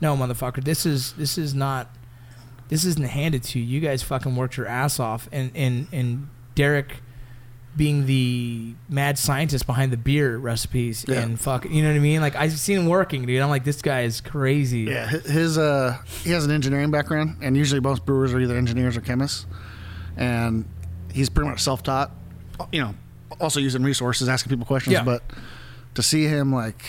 [0.00, 1.90] no, motherfucker, this is this is not,
[2.68, 3.66] this isn't handed to you.
[3.66, 7.01] You guys fucking worked your ass off, and and and Derek,
[7.76, 11.20] being the mad scientist behind the beer recipes Yeah.
[11.20, 12.20] and fuck, you know what I mean?
[12.20, 13.40] Like I've seen him working, dude.
[13.40, 14.80] I'm like, this guy is crazy.
[14.80, 18.96] Yeah, his uh, he has an engineering background, and usually most brewers are either engineers
[18.96, 19.46] or chemists,
[20.16, 20.66] and
[21.12, 22.10] he's pretty much self-taught.
[22.70, 22.94] You know,
[23.40, 24.92] also using resources, asking people questions.
[24.92, 25.04] Yeah.
[25.04, 25.22] But
[25.94, 26.84] to see him like,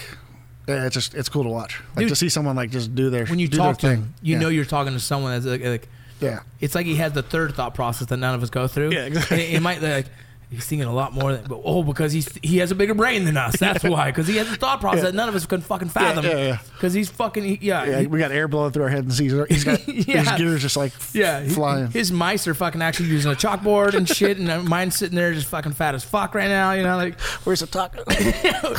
[0.67, 1.81] it's just it's cool to watch.
[1.95, 4.33] Like Dude, to see someone like just do their When you talk to him, you
[4.33, 4.41] yeah.
[4.41, 6.39] know you're talking to someone that's like, like yeah.
[6.59, 8.91] it's like he has the third thought process that none of us go through.
[8.91, 9.43] Yeah, exactly.
[9.43, 10.07] It, it might like
[10.53, 13.25] he's thinking a lot more than, but oh, because he's he has a bigger brain
[13.25, 13.57] than us.
[13.59, 14.11] That's why.
[14.11, 15.11] Because he has a thought process Yeah.
[15.11, 16.25] that none of us can fucking fathom.
[16.25, 16.57] yeah, yeah.
[16.73, 17.85] Because he's fucking he- yeah.
[17.85, 20.21] Yeah, he- we got air blowing through our head, and he's he's got Yeah.
[20.23, 21.91] his gears just like yeah, he- flying.
[21.91, 25.33] His mice are fucking actually using a chalkboard and shit, and uh, mine's sitting there
[25.33, 26.71] just fucking fat as fuck right now.
[26.73, 28.03] You know, like, Where's the taco?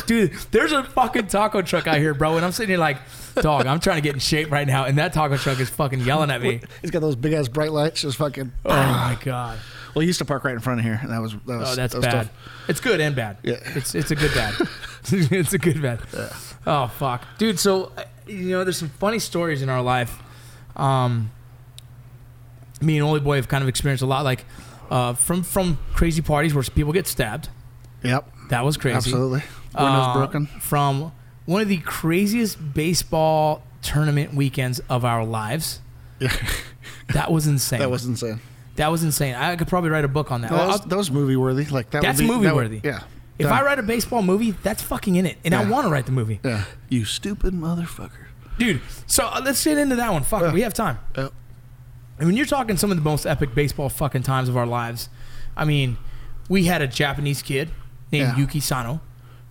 [0.07, 2.97] dude, there's a fucking taco truck out here, bro, and I'm sitting here like,
[3.35, 6.01] dog, I'm trying to get in shape right now, and that taco truck is fucking
[6.01, 6.61] yelling at me.
[6.81, 8.51] he's got those big ass bright lights, just fucking.
[8.65, 9.59] Oh my god.
[9.95, 11.71] Well, he used to park right in front of here, and that was that was
[11.71, 12.11] Oh, that's that was bad.
[12.27, 12.31] tough.
[12.67, 13.37] It's good and bad.
[13.43, 13.55] Yeah.
[13.75, 14.53] It's it's a good bad.
[15.11, 15.99] it's a good bad.
[16.67, 17.59] Oh fuck, dude.
[17.59, 20.21] So uh, you know, there's some funny stories in our life.
[20.75, 21.31] Um,
[22.81, 24.45] me and Oli Boy have kind of experienced a lot, like
[24.89, 27.49] uh, from from crazy parties where people get stabbed.
[28.03, 28.29] Yep.
[28.49, 28.97] That was crazy.
[28.97, 29.39] Absolutely.
[29.73, 30.45] Windows Uh, broken.
[30.59, 31.11] From
[31.45, 35.79] one of the craziest baseball tournament weekends of our lives.
[36.19, 36.35] Yeah.
[37.13, 37.79] That was insane.
[37.79, 38.39] That was insane.
[38.75, 39.35] That was insane.
[39.35, 40.51] I could probably write a book on that.
[40.51, 41.65] That I'll- was, that was movie worthy.
[41.65, 42.01] Like that.
[42.01, 42.81] That's would be, movie that would- worthy.
[42.83, 43.01] Yeah.
[43.39, 43.47] if.
[43.47, 45.69] I write a baseball movie, that's fucking in it, and I Yeah.
[45.69, 46.63] want to write the movie, Yeah.
[46.89, 48.27] You stupid motherfucker.
[48.57, 48.81] dude.
[49.07, 50.23] So uh, let's get into that one.
[50.23, 50.99] Fuck, we have time.
[51.17, 51.33] Yep.
[52.17, 55.09] And when you're talking some of the most epic baseball fucking times of our lives,
[55.57, 55.97] I mean,
[56.47, 57.71] we had a Japanese kid
[58.11, 58.37] named Yeah.
[58.37, 59.01] Yuki Sano.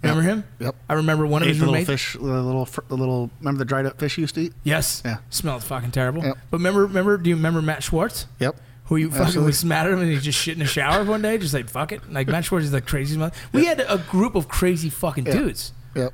[0.02, 0.44] Remember him?
[0.60, 0.74] Yep.
[0.88, 1.90] I remember one of Ate his the little roommates.
[1.90, 3.30] fish, the little, fr- the little.
[3.40, 4.52] Remember the dried up fish you used to eat?
[4.62, 5.00] Yes.
[5.04, 5.16] Yeah.
[5.30, 6.22] Smelled fucking terrible.
[6.22, 6.38] Yep.
[6.50, 8.26] But remember, remember, do you remember Matt Schwartz?
[8.38, 8.56] Yep.
[8.88, 9.46] Who you fucking Absolutely.
[9.48, 11.68] was mad at him and he just shit in the shower one day, just like
[11.70, 12.12] fuck it.
[12.12, 13.34] Like Matt Schwartz is the craziest mother.
[13.52, 15.32] We had a group of crazy fucking Yeah.
[15.32, 15.72] dudes.
[15.94, 16.12] Yep.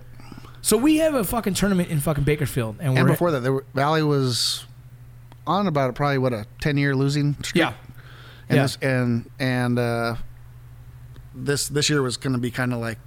[0.62, 3.52] So we have a fucking tournament in fucking Bakersfield, and, And we're before that, there
[3.52, 4.66] were, Valley was
[5.46, 7.56] on about probably what a ten year losing streak.
[7.62, 7.72] yeah,
[8.48, 8.62] And yeah.
[8.62, 10.14] this, and and uh,
[11.35, 12.98] this this year was going to be kind of like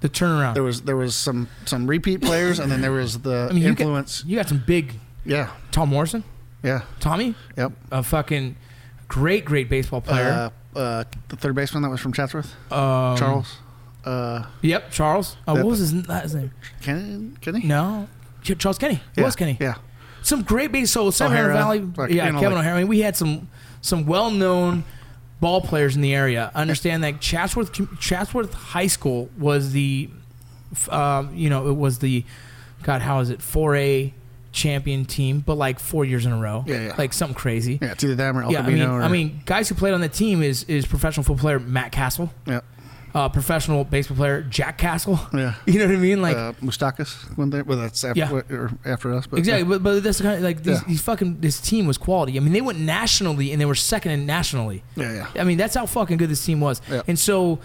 [0.00, 0.54] the turnaround.
[0.54, 3.68] there was there was some some repeat players, and then there was the you got,
[3.80, 4.24] influence.
[4.26, 5.50] you got some big yeah.
[5.72, 6.24] Tom Morrison,
[6.62, 6.82] Yeah.
[7.00, 7.72] Tommy, Yep.
[7.92, 8.56] a fucking
[9.10, 10.50] great, great baseball player.
[10.74, 13.58] Uh, uh, the third baseman that was from Chatsworth, um, Charles.
[14.04, 15.36] Uh, Yep, Charles.
[15.46, 15.64] Uh, Yep.
[15.64, 16.52] what was his last name?
[16.80, 17.32] Kenny.
[17.42, 17.60] Kenny.
[17.66, 18.08] No,
[18.42, 19.02] Ch- Charles Kenny.
[19.16, 19.58] It was Kenny.
[19.60, 19.74] Yeah.
[20.22, 20.90] Some great base.
[20.90, 21.80] So San O'Hara, Valley.
[21.80, 22.76] like, yeah, you know, Kevin like- O'Hara.
[22.76, 23.48] I mean, we had some
[23.82, 24.84] some well known
[25.40, 26.50] ball players in the area.
[26.54, 30.08] Understand that Chatsworth Chatsworth High School was the,
[30.90, 32.24] um, you know, it was the,
[32.82, 33.40] God, how is it?
[33.42, 34.12] Four A
[34.52, 36.64] champion team, but like four years in a row.
[36.66, 36.94] Yeah, yeah.
[36.98, 37.78] Like something crazy.
[37.80, 37.92] Yeah.
[37.92, 40.00] It's either them or El Yeah, I mean, or I mean, guys who played on
[40.00, 42.60] the team is is professional football player Matt Cassel, yeah.
[43.14, 45.18] uh, professional baseball player Jack Cassel.
[45.32, 45.54] Yeah.
[45.66, 46.20] You know what I mean?
[46.22, 47.62] Like uh, Moustakas went there.
[47.64, 48.32] Well, that's after, Yeah.
[48.32, 49.26] or after us.
[49.26, 50.88] But exactly, but, but that's the kind of like these, Yeah.
[50.88, 52.36] these fucking this team was quality.
[52.36, 54.82] I mean, they went nationally and they were second in nationally.
[54.96, 55.26] Yeah.
[55.34, 55.40] Yeah.
[55.40, 56.80] I mean, that's how fucking good this team was.
[56.90, 57.02] Yeah.
[57.06, 57.60] And so,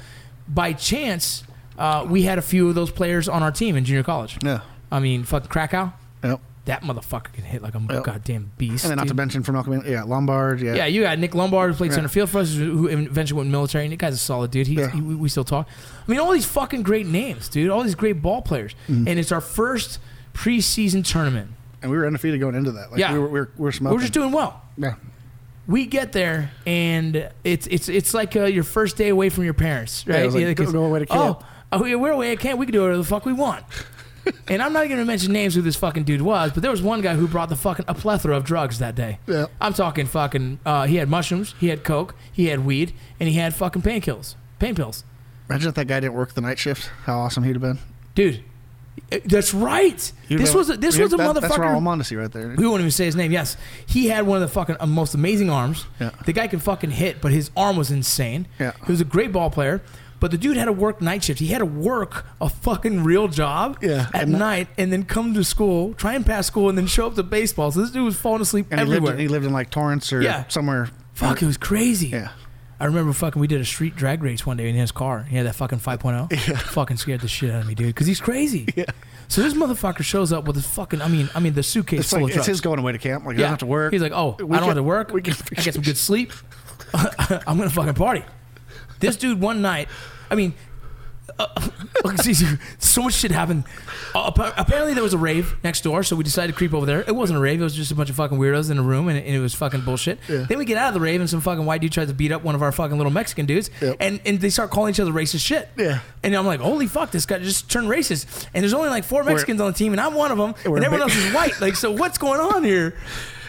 [0.47, 1.43] by chance,
[1.79, 4.37] uh, we had a few of those players on our team in junior college.
[4.43, 4.61] Yeah.
[4.91, 5.91] I mean, fucking Krakow,
[6.23, 6.39] Yep.
[6.65, 8.03] That motherfucker can hit like a Yep.
[8.03, 8.83] goddamn beast.
[8.85, 9.17] And then not to dude.
[9.17, 10.61] mention from Camino, yeah, Lombard.
[10.61, 10.75] Yeah.
[10.75, 11.95] Yeah, you got Nick Lombard who played Yeah.
[11.97, 13.85] center field for us, who eventually went military.
[13.85, 14.65] And that guy's a solid dude.
[14.67, 14.89] He, Yeah.
[14.91, 15.67] he- we still talk.
[16.07, 17.69] I mean, all these fucking great names, dude.
[17.69, 18.73] All these great ball players.
[18.89, 19.07] Mm-hmm.
[19.07, 19.99] And it's our first
[20.33, 21.51] preseason tournament.
[21.81, 22.89] And we were undefeated going into that.
[22.91, 23.13] Like, Yeah.
[23.13, 23.95] We were, we were, we were smoking.
[23.95, 24.61] We're just doing well.
[24.77, 24.95] Yeah.
[25.67, 29.55] We get there and it's it's it's like uh, your first day away from your
[29.55, 30.19] parents, right?
[30.21, 31.39] it was like, Yeah, go- go away to camp.
[31.71, 32.59] Oh, oh, yeah, we're away at camp.
[32.59, 33.63] We can do whatever the fuck we want.
[34.47, 36.71] and I'm not even going to mention names who this fucking dude was, but there
[36.71, 39.19] was one guy who brought the fucking a plethora of drugs that day.
[39.27, 39.45] Yeah.
[39.61, 40.59] I'm talking fucking.
[40.65, 44.35] Uh, he had mushrooms, he had coke, he had weed, and he had fucking painkillers,
[44.59, 45.03] pain pills.
[45.49, 46.89] Imagine if that guy didn't work the night shift.
[47.03, 47.77] How awesome he'd have been.
[48.15, 48.43] Dude,
[49.11, 50.11] eh, that's right.
[50.27, 51.41] He'd this have- was a, this was a that- motherfucker.
[51.41, 52.55] That's Raul Mondesi right there.
[52.57, 53.31] We won't even say his name.
[53.31, 55.85] Yes, he had one of the fucking uh, most amazing arms.
[55.99, 56.09] Yeah.
[56.25, 58.47] The guy can fucking hit, but his arm was insane.
[58.59, 58.71] Yeah.
[58.85, 59.81] He was a great ball player,
[60.19, 61.39] but the dude had to work night shift.
[61.39, 65.43] He had to work a fucking real job Yeah, at night and then come to
[65.43, 67.71] school, try and pass school, and then show up to baseball.
[67.71, 70.11] So this dude was falling asleep And he lived, in, he lived in like Torrance
[70.13, 70.45] or Yeah.
[70.47, 70.89] somewhere.
[71.13, 72.07] Fuck, it was crazy.
[72.09, 72.29] Yeah.
[72.77, 75.23] I remember fucking we did a street drag race one day in his car.
[75.23, 76.29] He had that fucking 5.0.
[76.49, 76.57] Yeah.
[76.57, 78.67] Fucking scared the shit out of me, dude, because he's crazy.
[78.75, 78.85] Yeah.
[79.27, 82.09] So this motherfucker shows up with his fucking, I mean, I mean, the suitcase It's
[82.11, 82.47] full like of it's drugs.
[82.47, 83.25] his going away to camp.
[83.25, 83.91] Like he doesn't have to work.
[83.93, 85.11] He's like, oh, We I don't can- have to work.
[85.13, 86.31] we can I get some good sleep.
[86.93, 88.23] I'm gonna fucking party.
[88.99, 89.87] This dude one night,
[90.29, 90.53] I mean,
[91.37, 91.47] uh,
[92.05, 92.15] look,
[92.79, 93.65] so much shit happened.
[94.13, 97.01] Uh, apparently there was a rave next door, so we decided to creep over there.
[97.01, 99.09] It wasn't a rave; it was just a bunch of fucking weirdos in a room,
[99.09, 100.19] and, and it was fucking bullshit.
[100.29, 100.45] Yeah.
[100.47, 102.31] Then we get out of the rave, and some fucking white dude tries to beat
[102.31, 103.97] up one of our fucking little Mexican dudes, Yep.
[103.99, 105.67] and and they start calling each other racist shit.
[105.77, 105.99] Yeah.
[106.23, 108.47] And I'm like, holy fuck, this guy just turned racist.
[108.53, 110.83] And there's only like four Mexicans on the team, and I'm one of them, and
[110.85, 111.59] everyone else is white.
[111.59, 112.95] Like, so what's going on here?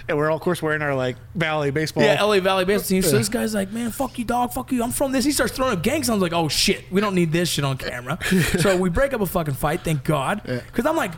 [0.09, 2.03] and we're all, of course, wearing our like Valley baseball.
[2.05, 3.03] Yeah, LA Valley baseball team.
[3.03, 4.83] So this guy's like, man, fuck you, dog, fuck you.
[4.83, 5.25] I'm from this.
[5.25, 6.23] He starts throwing up gang signs.
[6.23, 8.19] like, oh shit, we don't need this shit on camera.
[8.61, 10.43] so we break up a fucking fight, thank God.
[10.45, 11.13] Because I'm like,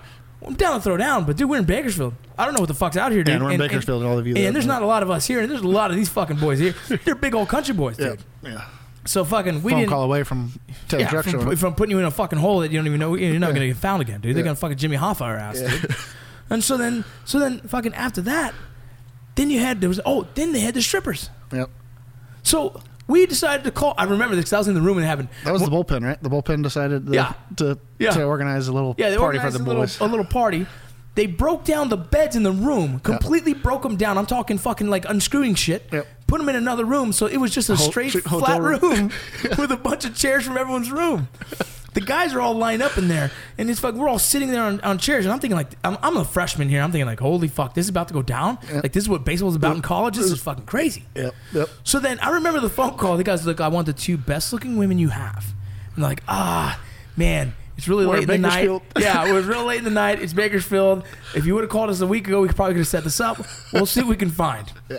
[0.47, 2.15] I'm down to throw down, but dude, we're in Bakersfield.
[2.39, 3.35] I don't know what the fuck's out here, dude.
[3.35, 5.27] and we're in Bakersfield, and all of you And, there's not a lot of us
[5.27, 6.75] here, and there's a lot of these fucking boys here.
[7.05, 8.21] They're big old country boys, dude.
[8.43, 8.65] Yeah.
[9.05, 9.91] So fucking, we Phone didn't.
[9.91, 10.53] call away from
[10.89, 13.15] Ted Yeah, from, from putting you in a fucking hole that you don't even know
[13.15, 13.53] you're not Yeah.
[13.55, 14.37] gonna get found again, dude.
[14.37, 14.49] They're Yeah.
[14.49, 15.95] gonna fucking Jimmy Hoffa our ass, dude.
[16.51, 18.55] And so then, so then, fucking after that,
[19.39, 21.31] then you had there was oh, then they had the strippers.
[21.53, 21.71] Yep.
[22.43, 23.95] So we decided to call.
[23.97, 25.29] I remember this because I was in the room and having.
[25.45, 26.21] That was the bullpen, right?
[26.23, 27.33] The bullpen decided the, Yeah.
[27.57, 28.11] to Yeah.
[28.11, 30.01] to organize a little yeah, party for the a little, boys.
[30.01, 30.67] a little party.
[31.15, 34.19] They broke down the beds in the room, completely broke them down.
[34.19, 35.89] I'm talking fucking like unscrewing shit.
[35.93, 36.07] Yep.
[36.29, 38.81] Put them in another room, so it was just a Ho- straight straight flat room.
[38.81, 39.11] room
[39.59, 41.29] with a bunch of chairs from everyone's room.
[41.99, 44.63] The guys are all lined up in there, and it's like we're all sitting there
[44.63, 46.81] on, on chairs, and I'm thinking like I'm, I'm a freshman here.
[46.81, 48.59] I'm thinking like, holy fuck, this is about to go down.
[48.69, 48.81] Yeah.
[48.83, 50.17] Like this is what baseball is about in college.
[50.17, 51.05] This is fucking crazy.
[51.17, 51.35] Yep.
[51.53, 51.69] Yep.
[51.83, 53.17] So then I remember the phone call.
[53.17, 55.45] The guy's like, I want the two best looking women you have.
[55.97, 56.81] I'm like, ah,
[57.17, 58.83] man, it's really We're late in the night.
[58.99, 60.23] Yeah, it was real late in the night.
[60.23, 61.05] It's Bakersfield.
[61.35, 63.21] If you would have called us a week ago, we probably could have set this
[63.21, 63.45] up.
[63.73, 64.71] We'll see what we can find.
[64.89, 64.99] Yeah.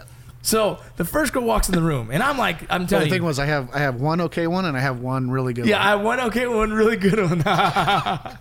[0.49, 3.09] So the first girl walks in the room, and I'm like, I'm telling The telling
[3.11, 3.27] thing you.
[3.27, 5.67] was, I have I have one okay one and I have one really good.
[5.67, 5.85] Yeah, one.
[5.85, 7.39] I have one okay one, really good one.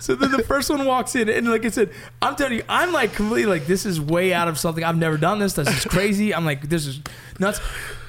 [0.00, 1.90] so then the first one walks in, and like I said,
[2.20, 4.82] I'm telling you, I'm like completely like this is way out of something.
[4.84, 5.52] I've never done this.
[5.54, 6.34] This is crazy.
[6.34, 7.00] I'm like this is
[7.38, 7.60] nuts.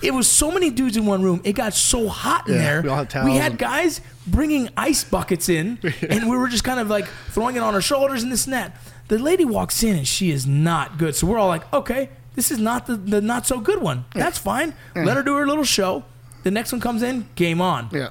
[0.01, 1.41] It was so many dudes in one room.
[1.43, 2.81] It got so hot in Yeah, there.
[2.83, 5.79] we all had towels we had guys bringing ice buckets in,
[6.09, 8.53] and we were just kind of like throwing it on our shoulders and this and
[8.53, 8.77] that.
[9.09, 11.15] The lady walks in, and she is not good.
[11.15, 14.05] So we're all like, okay, this is not the, the not so good one.
[14.13, 14.75] That's fine.
[14.95, 16.05] Let her do her little show.
[16.43, 17.89] The next one comes in, game on.
[17.91, 18.09] yeah.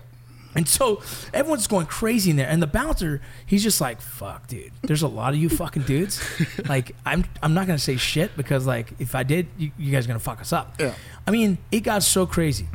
[0.56, 1.02] And so
[1.34, 4.72] everyone's going crazy in there, and the bouncer, he's just like, "Fuck, dude.
[4.82, 6.18] There's a lot of you fucking dudes.
[6.68, 10.06] like, I'm I'm not gonna say shit because like if I did, you, you guys
[10.06, 10.74] are gonna fuck us up.
[10.80, 10.94] Yeah.
[11.26, 12.66] I mean, it got so crazy,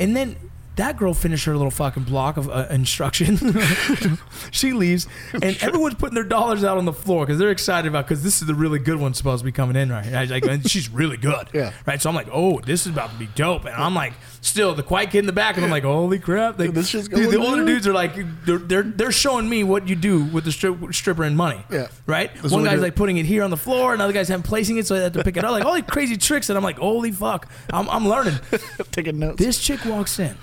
[0.00, 0.34] and then
[0.78, 3.36] that girl finished her little fucking block of uh, instruction.
[4.50, 8.06] she leaves, and everyone's putting their dollars out on the floor because they're excited about
[8.06, 10.28] because this is the really good one supposed to be coming in right.
[10.28, 11.48] Like, and she's really good.
[11.58, 11.72] Yeah.
[11.86, 12.00] Right.
[12.00, 14.12] So I'm like, oh, this is about to be dope, and I'm like,
[14.42, 17.10] still the quiet kid in the back, and I'm like, holy crap, like, This dude,
[17.10, 18.14] the older dudes are like,
[18.44, 21.64] they're, they're they're showing me what you do with the strip, stripper and money.
[21.70, 21.88] Yeah.
[22.06, 22.32] Right.
[22.34, 24.86] That's One guy's like putting it here on the floor, another guy's having placing it
[24.86, 26.78] so they have to pick it up, like all these crazy tricks, and I'm like,
[26.78, 28.38] holy fuck, I'm I'm learning.
[28.92, 29.38] Taking notes.
[29.42, 30.36] This chick walks in.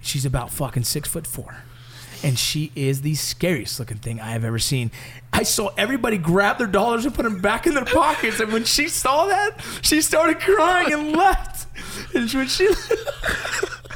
[0.00, 1.64] She's about fucking six foot four.
[2.22, 4.90] And she is the scariest looking thing I have ever seen.
[5.32, 8.40] I saw everybody grab their dollars and put them back in their pockets.
[8.40, 11.66] And when she saw that, she started crying and left.
[12.14, 12.68] And when she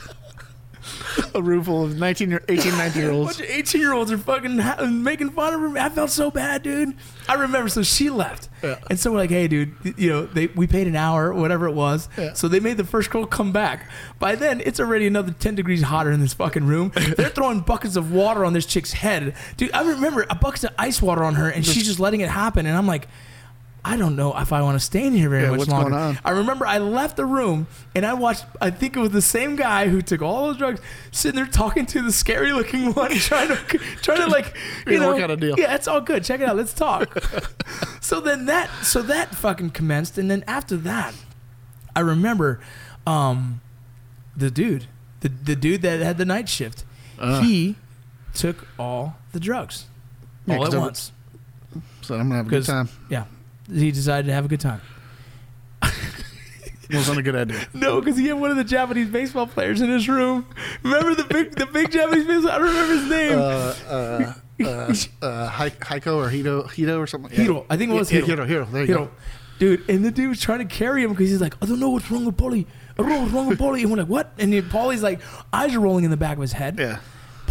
[1.35, 3.37] a room full of 19 year, 18, 19 year olds.
[3.39, 5.79] bunch 18 year olds are fucking ha- making fun of her.
[5.79, 6.95] I felt so bad, dude.
[7.29, 7.69] I remember.
[7.69, 8.49] So she left.
[8.63, 8.79] Yeah.
[8.89, 11.75] And so we're like, hey, dude, you know, they we paid an hour, whatever it
[11.75, 12.09] was.
[12.17, 12.33] Yeah.
[12.33, 13.89] So they made the first girl come back.
[14.19, 16.93] By then, it's already another 10 degrees hotter in this fucking room.
[17.17, 19.35] They're throwing buckets of water on this chick's head.
[19.57, 22.31] Dude, I remember a bucket of ice water on her, and she's just letting it
[22.31, 22.67] happen.
[22.67, 23.09] And I'm like,
[23.87, 25.91] I don't know if I want to stay in here very Yeah, much what's longer.
[25.91, 26.19] going on?
[26.25, 28.47] I remember I left the room and I watched.
[28.61, 30.81] I think it was the same guy who took all those drugs,
[31.11, 33.57] sitting there talking to the scary looking one, trying to
[34.03, 34.55] trying to like
[34.87, 35.55] you Gonna know work out a deal.
[35.59, 36.25] Yeah, it's all good.
[36.25, 36.57] Check it out.
[36.57, 37.15] Let's talk.
[38.01, 41.15] so then that so that fucking commenced, and then after that,
[41.95, 42.61] I remember
[43.07, 43.61] um,
[44.35, 44.87] the dude,
[45.21, 46.85] the the dude that had the night shift.
[47.19, 47.43] Uh.
[47.43, 47.77] he
[48.35, 49.87] took all the drugs
[50.47, 51.13] Yeah, all 'cause at once.
[52.01, 52.89] So I'm gonna have a good time.
[53.09, 53.25] yeah,
[53.73, 54.81] he decided to have a good time.
[56.93, 57.67] Wasn't a good idea.
[57.75, 60.47] No, because he had one of the Japanese baseball players in his room.
[60.83, 62.51] Remember the big, the big Japanese baseball?
[62.53, 63.39] I don't remember his name.
[63.39, 64.35] Uh, uh,
[64.65, 64.95] uh,
[65.27, 67.31] uh, Hi- Heiko or Hito, Hito or something.
[67.31, 67.65] Hiro.
[67.71, 68.45] I think it was yeah, Hiro.
[68.45, 68.47] Hiro.
[68.47, 68.65] Hiro.
[68.67, 69.05] There you Hiro.
[69.07, 69.11] go.
[69.59, 71.91] Dude, and the dude was trying to carry him because he's like, I don't know
[71.91, 72.67] what's wrong with Paulie.
[72.99, 73.81] I don't know what's wrong with Paulie.
[73.83, 74.33] And we're like, what?
[74.39, 75.21] And then Paulie's like,
[75.53, 76.79] eyes are rolling in the back of his head.
[76.79, 76.99] Yeah.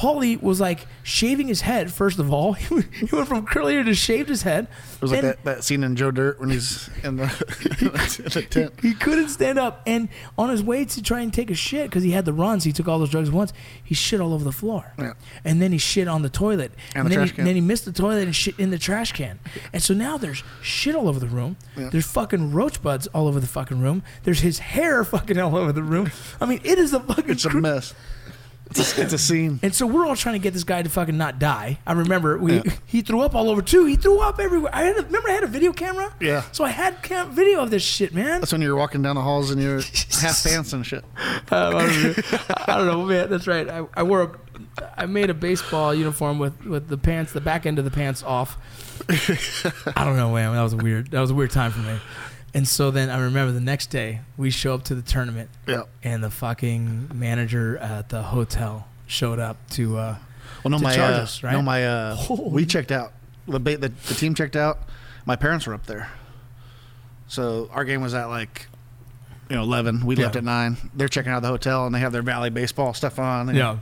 [0.03, 2.53] Paulie was like shaving his head, first of all.
[2.53, 2.75] he
[3.13, 4.67] went from curly hair to shaved his head.
[4.95, 7.23] It was like that, that scene in Joe Dirt when he's in the,
[7.79, 7.87] in
[8.33, 8.73] the tent.
[8.81, 12.03] He couldn't stand up, and on his way to try and take a shit because
[12.03, 13.53] he had the runs, he took all those drugs once.
[13.81, 15.13] He shit all over the floor, Yeah.
[15.45, 17.45] and then he shit on the toilet, And the then trash he, can.
[17.45, 19.39] then he missed the toilet and shit in the trash can,
[19.71, 21.55] and so now there's shit all over the room.
[21.77, 21.89] Yeah.
[21.89, 24.03] There's fucking roach buds all over the fucking room.
[24.23, 26.11] There's his hair fucking all over the room.
[26.41, 27.29] I mean, it is a fucking.
[27.29, 27.93] It's a cr- mess.
[28.79, 29.59] It's a, scene.
[29.63, 31.79] and so we're all trying to get this guy to fucking not die.
[31.85, 32.61] I remember we Yeah.
[32.85, 33.85] he threw up all over too.
[33.85, 34.71] He threw up everywhere.
[34.73, 36.13] I had a, remember I had a video camera.
[36.19, 36.43] Yeah.
[36.51, 38.41] So I had cam- video of this shit, man.
[38.41, 39.81] That's when you're walking down the halls and you're
[40.21, 41.03] half pants and shit.
[41.15, 42.13] Um, I, don't know.
[42.67, 43.29] I don't know, man.
[43.29, 43.69] That's right.
[43.69, 44.31] I, I wore a,
[44.97, 48.23] I made a baseball uniform with, with the pants, the back end of the pants
[48.23, 48.57] off.
[49.09, 50.53] I don't know, man.
[50.53, 51.11] That was a weird.
[51.11, 51.97] That was a weird time for me.
[52.53, 55.83] And so then I remember the next day we show up to the tournament, Yeah.
[56.03, 59.97] and the fucking manager at the hotel showed up to.
[59.97, 60.15] Uh,
[60.63, 61.53] Well, no, To my charge uh, us, right?
[61.53, 63.11] no, my uh, Holy- we checked out.
[63.47, 64.79] The, ba- the the team checked out.
[65.25, 66.09] My parents were up there,
[67.27, 68.67] so our game was at like,
[69.49, 70.05] you know, eleven.
[70.05, 70.77] We left at nine.
[70.93, 73.49] They're checking out the hotel and they have their Valley baseball stuff on.
[73.49, 73.77] And, yeah,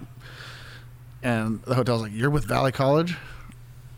[1.24, 3.16] and the hotel's like, "You're with Valley College,"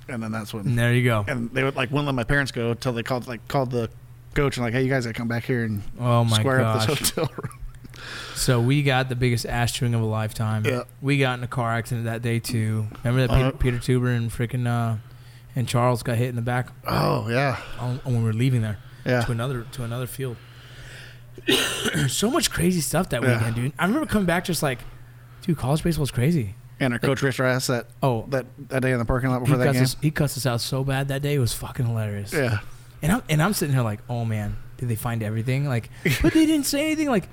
[0.10, 1.24] and then that's when and there you go.
[1.28, 3.90] and they would like wouldn't let my parents go until they called like called the
[4.34, 6.90] coach and like, "Hey, you guys gotta come back here and Oh my square gosh.
[6.90, 7.52] up this hotel room."
[8.36, 10.66] So we got the biggest ass chewing of a lifetime.
[10.66, 10.84] Yeah.
[11.02, 12.88] We got in a car accident that day too.
[13.04, 14.98] Remember that Uh, Peter, Peter Tuber and freaking uh,
[15.56, 18.80] and Charles got hit in the back Oh yeah, on, when we were leaving there
[19.06, 19.22] yeah.
[19.22, 20.36] to another to another field.
[22.08, 23.38] so much crazy stuff that Yeah.
[23.38, 23.74] weekend, dude.
[23.80, 24.80] I remember coming back just like,
[25.44, 26.56] dude, college baseball is crazy.
[26.80, 28.26] And our coach raised our ass that Oh.
[28.30, 29.84] that, that day in the parking lot before that game.
[29.84, 31.36] us, he cussed us out so bad that day.
[31.36, 32.34] It was fucking hilarious.
[32.34, 32.60] Yeah.
[33.04, 35.68] And I'm and I'm sitting here like, oh man, did they find everything?
[35.68, 35.90] Like,
[36.22, 37.10] but they didn't say anything.
[37.10, 37.30] Like,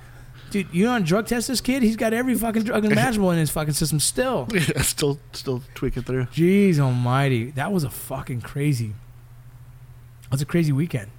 [0.51, 3.51] dude, you on drug test this kid, he's got every fucking drug imaginable in his
[3.51, 4.47] fucking system still.
[4.53, 6.25] Yeah, still still tweaking through.
[6.27, 8.95] Jeez Almighty, that was a fucking crazy.
[10.25, 11.11] That was a crazy weekend.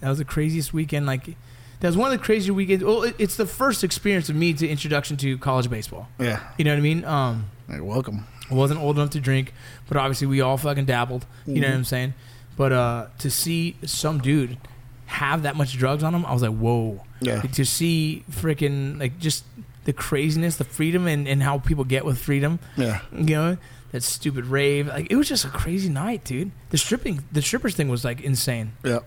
[0.00, 1.06] That was the craziest weekend.
[1.06, 2.82] Like, that was one of the craziest weekends.
[2.82, 6.08] Well, it, it's the first experience of me to introduction to college baseball.
[6.18, 6.40] Yeah.
[6.58, 7.04] You know what I mean?
[7.04, 8.26] Um, Hey, welcome.
[8.50, 9.54] I wasn't old enough to drink,
[9.88, 11.24] but obviously we all fucking dabbled.
[11.46, 12.12] You know what I'm saying?
[12.56, 14.58] But uh, to see some dude
[15.06, 17.02] have that much drugs on him, I was like, whoa.
[17.20, 17.36] Yeah.
[17.40, 19.44] Like, to see freaking like just
[19.84, 22.58] the craziness, the freedom, and, and how people get with freedom.
[22.76, 23.00] Yeah.
[23.16, 23.56] You know
[23.92, 24.86] that stupid rave.
[24.88, 26.50] Like it was just a crazy night, dude.
[26.70, 28.72] The stripping, the strippers thing was like insane.
[28.84, 29.00] Yeah.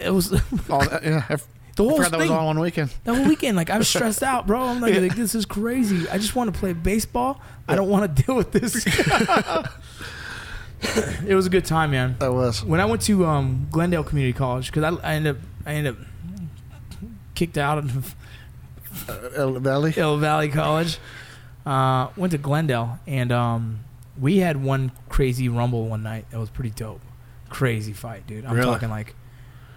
[0.00, 0.32] It was
[0.70, 1.24] All that, yeah.
[1.28, 2.36] I, f- whole I forgot that was thing.
[2.36, 2.92] all one weekend.
[3.04, 4.60] That whole weekend, like I'm stressed out, bro.
[4.62, 6.08] I'm like, like, this is crazy.
[6.08, 7.40] I just want to play baseball.
[7.68, 8.84] I don't want to deal with this.
[11.26, 12.16] it was a good time, man.
[12.18, 12.64] That was.
[12.64, 15.94] When I went to um, Glendale Community College, because I, I ended up I ended
[15.94, 16.00] up
[17.34, 18.14] kicked out of
[19.36, 19.90] El Valley.
[19.92, 20.98] Hill Valley College.
[21.66, 23.80] Uh, went to Glendale, and um,
[24.20, 26.30] we had one crazy rumble one night.
[26.30, 27.00] That was pretty dope.
[27.48, 28.44] Crazy fight, dude.
[28.44, 28.70] I'm Really?
[28.72, 29.14] talking like.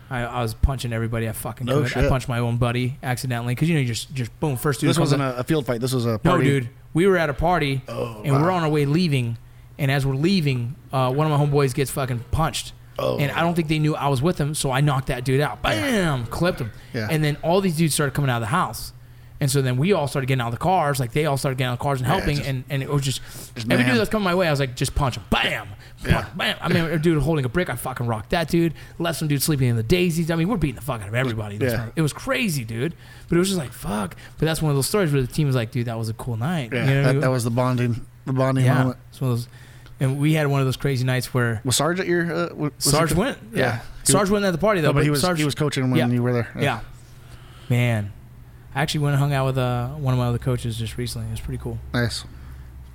[0.09, 1.83] I, I was punching everybody I fucking No.
[1.83, 4.89] I punched my own buddy accidentally because you know you just just boom first dude
[4.89, 5.81] This wasn't a, a field fight.
[5.81, 6.45] This was a no, party.
[6.45, 6.69] dude.
[6.93, 9.37] We were at a party Oh, and we're on our way leaving.
[9.79, 12.73] And as we're leaving, uh, one of my homeboys gets fucking punched.
[12.99, 13.19] Oh.
[13.19, 15.39] And I don't think they knew I was with him, so I knocked that dude
[15.39, 15.61] out.
[15.61, 16.25] Bam!
[16.25, 16.71] Clipped him.
[16.93, 17.07] Yeah.
[17.11, 18.91] And then all these dudes started coming out of the house.
[19.39, 20.99] And so then we all started getting out of the cars.
[20.99, 22.37] Like they all started getting out of the cars and helping.
[22.37, 23.21] just- and, and it was just,
[23.53, 23.91] just every mayhem.
[23.91, 25.23] dude that's coming my way, I was like, just punch him.
[25.29, 25.67] Bam!
[26.03, 26.25] Yeah.
[26.35, 26.57] Bam!
[26.59, 28.73] I mean, a dude holding a brick, I fucking rocked that dude.
[28.97, 30.31] Left some dude sleeping in the daisies.
[30.31, 31.57] I mean, we're beating the fuck out of everybody.
[31.59, 31.89] This Yeah.
[31.95, 32.95] It was crazy, dude.
[33.29, 34.15] But it was just like, fuck.
[34.39, 36.13] But that's one of those stories where the team was like, dude, that was a
[36.15, 36.71] cool night.
[36.73, 36.79] Yeah.
[36.79, 37.21] You know what I that, mean?
[37.21, 38.05] that was the bonding.
[38.27, 38.77] The bonding yeah.
[38.79, 38.97] moment.
[39.09, 39.47] It's one of those,
[39.99, 42.31] and we had one of those crazy nights where Was Sarge at your?
[42.31, 43.37] Uh, was Sarge went.
[43.53, 43.79] Yeah, Yeah.
[44.03, 44.89] Sarge went at the party though.
[44.89, 46.07] No, but he was Sarge, he was coaching when Yeah.
[46.07, 46.49] you were there.
[46.59, 46.81] Yeah.
[47.69, 48.11] Man,
[48.75, 51.27] I actually went and hung out with uh, one of my other coaches just recently.
[51.27, 51.77] It was pretty cool.
[51.93, 52.23] Nice.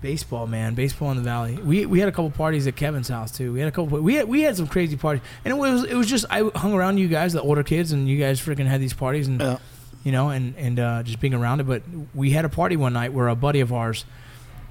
[0.01, 1.55] Baseball, man, baseball in the valley.
[1.63, 3.53] We we had a couple parties at Kevin's house too.
[3.53, 4.01] We had a couple.
[4.01, 6.73] We had we had some crazy parties, and it was it was just I hung
[6.75, 9.59] around you guys, the older kids, and you guys freaking had these parties, and Yeah.
[10.03, 11.65] you know, and and uh, just being around it.
[11.69, 11.83] But
[12.15, 14.05] we had a party one night where a buddy of ours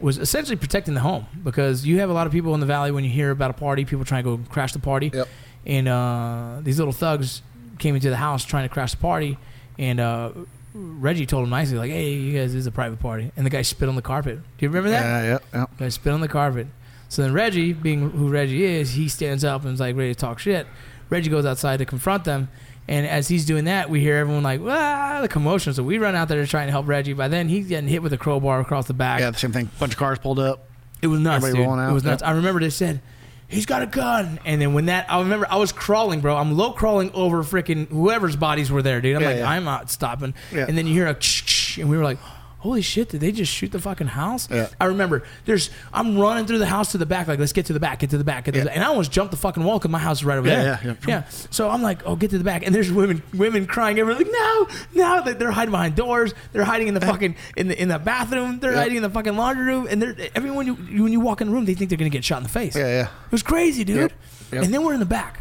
[0.01, 2.91] was essentially protecting the home because you have a lot of people in the valley
[2.91, 5.27] when you hear about a party, people trying to go crash the party, Yep.
[5.65, 7.41] and uh, these little thugs
[7.79, 9.37] came into the house trying to crash the party,
[9.79, 10.31] and uh,
[10.73, 13.49] Reggie told him nicely like, "Hey, you guys, this is a private party," and the
[13.49, 14.35] guy spit on the carpet.
[14.57, 15.03] Do you remember that?
[15.03, 15.23] Yeah.
[15.31, 15.39] Yeah.
[15.53, 15.65] Yeah.
[15.77, 16.67] Guy spit on the carpet.
[17.09, 20.19] So then Reggie, being who Reggie is, he stands up and is like ready to
[20.19, 20.65] talk shit.
[21.09, 22.47] Reggie goes outside to confront them.
[22.91, 25.73] And as he's doing that, we hear everyone like, ah, the commotion.
[25.73, 27.13] So we run out there to try and help Reggie.
[27.13, 29.21] By then, he's getting hit with a crowbar across the back.
[29.21, 29.31] Yeah.
[29.31, 29.69] The same thing.
[29.79, 30.65] Bunch of cars pulled up.
[31.01, 31.65] It was nuts, Everybody dude.
[31.67, 31.89] rolling out.
[31.89, 32.21] It was nuts.
[32.21, 32.29] Yep.
[32.29, 33.01] I remember they said,
[33.47, 34.39] he's got a gun.
[34.45, 36.35] And then when that, I remember I was crawling, bro.
[36.35, 39.15] I'm low crawling over freaking whoever's bodies were there, dude.
[39.15, 39.49] I'm Yeah, like, yeah.
[39.49, 40.33] I'm not stopping.
[40.51, 40.65] Yeah.
[40.67, 42.17] And then you hear a shh, and we were like,
[42.61, 44.47] holy shit, did they just shoot the fucking house?
[44.49, 44.67] Yeah.
[44.79, 47.73] I remember there's, I'm running through the house to the back, like, let's get to
[47.73, 48.45] the back, get to the back.
[48.45, 48.63] Get to Yeah.
[48.65, 50.63] the, and I almost jumped the fucking wall because my house is right over Yeah,
[50.63, 50.79] there.
[50.83, 51.23] yeah, yeah.
[51.49, 52.65] So I'm like, oh, get to the back.
[52.65, 55.23] And there's women, women crying everywhere, like, no, no.
[55.25, 56.33] They- They're hiding behind doors.
[56.53, 58.59] They're hiding in the fucking, in the, in the bathroom.
[58.59, 58.77] They're Yeah.
[58.79, 59.87] hiding in the fucking laundry room.
[59.89, 62.09] And they're, everyone, you, you, when you walk in the room, they think they're going
[62.11, 62.75] to get shot in the face.
[62.75, 62.87] Yeah.
[62.87, 63.01] Yeah.
[63.25, 63.97] It was crazy, dude.
[63.97, 64.11] Yep.
[64.53, 64.63] Yep.
[64.65, 65.39] And then we're in the back.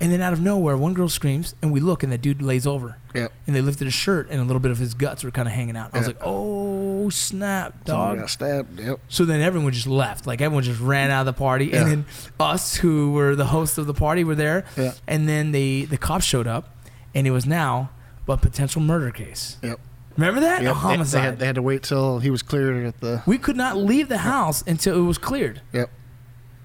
[0.00, 2.66] And then out of nowhere, one girl screams, and we look, and the dude lays
[2.66, 2.98] over.
[3.14, 3.32] Yep.
[3.46, 5.54] And they lifted his shirt, and a little bit of his guts were kind of
[5.54, 5.90] hanging out.
[5.92, 8.18] I was like, oh, snap, dog.
[8.18, 8.78] got stabbed.
[8.78, 9.00] Yep.
[9.08, 10.26] So then everyone just left.
[10.26, 11.80] Like everyone just ran out of the party, Yeah.
[11.82, 12.06] and then
[12.38, 14.64] us, who were the hosts of the party, were there.
[14.76, 14.92] Yeah.
[15.08, 16.76] And then the the cops showed up,
[17.14, 17.90] and it was now
[18.28, 19.56] a potential murder case.
[19.62, 19.80] Yep.
[20.16, 20.62] Remember that?
[20.62, 20.70] Yep.
[20.70, 21.20] A They- homicide.
[21.20, 23.22] They, had, they had to wait till he was cleared at the.
[23.26, 25.60] we could not leave the house until it was cleared.
[25.72, 25.90] Yep.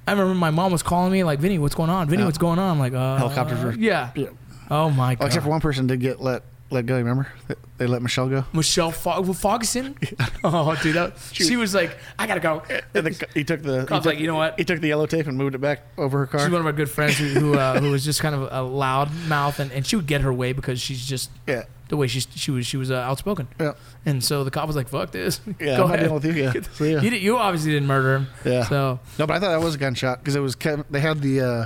[0.08, 2.08] I remember my mom was calling me like, "Vinny, what's going on?
[2.10, 2.26] Vinny, Yeah.
[2.26, 4.10] what's going on?" I'm like, uh, Helicopters were- Yeah.
[4.16, 4.34] Yep.
[4.72, 5.26] Oh my Oh, god.
[5.28, 6.97] except for one person did get let let go.
[6.97, 7.28] Remember?
[7.47, 8.45] They, they let Michelle go.
[8.51, 9.95] Michelle Fog- Fogson.
[10.43, 13.82] Oh, dude, that, she was like, "I gotta go." And the, he took the.
[13.82, 15.60] he Cop's took, like, "You know what?" He took the yellow tape and moved it
[15.60, 16.41] back over her car.
[16.41, 18.62] She's one of our good friends who who, uh, who was just kind of a
[18.62, 21.64] loud mouth, and, and she would get her way because she's just yeah.
[21.93, 23.47] The way she's she was she was uh, outspoken.
[23.59, 23.73] Yeah.
[24.03, 25.77] And so the cop was like, "Fuck this." Yeah.
[25.77, 25.99] Go I'm not ahead.
[25.99, 26.33] dealing with you.
[26.33, 26.53] Yeah.
[26.73, 27.01] So, yeah.
[27.01, 28.27] You, did, you obviously didn't murder him.
[28.43, 28.63] Yeah.
[28.65, 30.85] So No, but I thought that was a gunshot because it was Kevin.
[30.89, 31.65] They had the uh,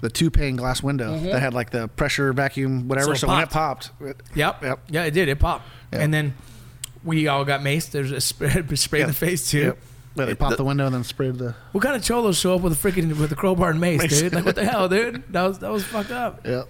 [0.00, 3.08] the two pane glass window that had like the pressure vacuum whatever.
[3.08, 3.16] Mm-hmm.
[3.16, 4.62] So So, when it popped, it, Yep.
[4.62, 4.80] Yep.
[4.90, 5.28] Yeah, it did.
[5.28, 5.66] It popped.
[5.92, 6.00] Yeah.
[6.02, 6.34] And then
[7.02, 7.90] we all got maced.
[7.90, 9.58] There's a spray, spray in the face too.
[9.58, 9.78] Yep.
[10.16, 11.56] But they popped the, window and then sprayed the.
[11.72, 14.20] What kind of cholos show up with a freaking with a crowbar and mace, Mace.
[14.20, 14.32] dude?
[14.32, 15.24] Like what the hell, dude?
[15.32, 16.46] That was that was fucked up.
[16.46, 16.62] Yeah.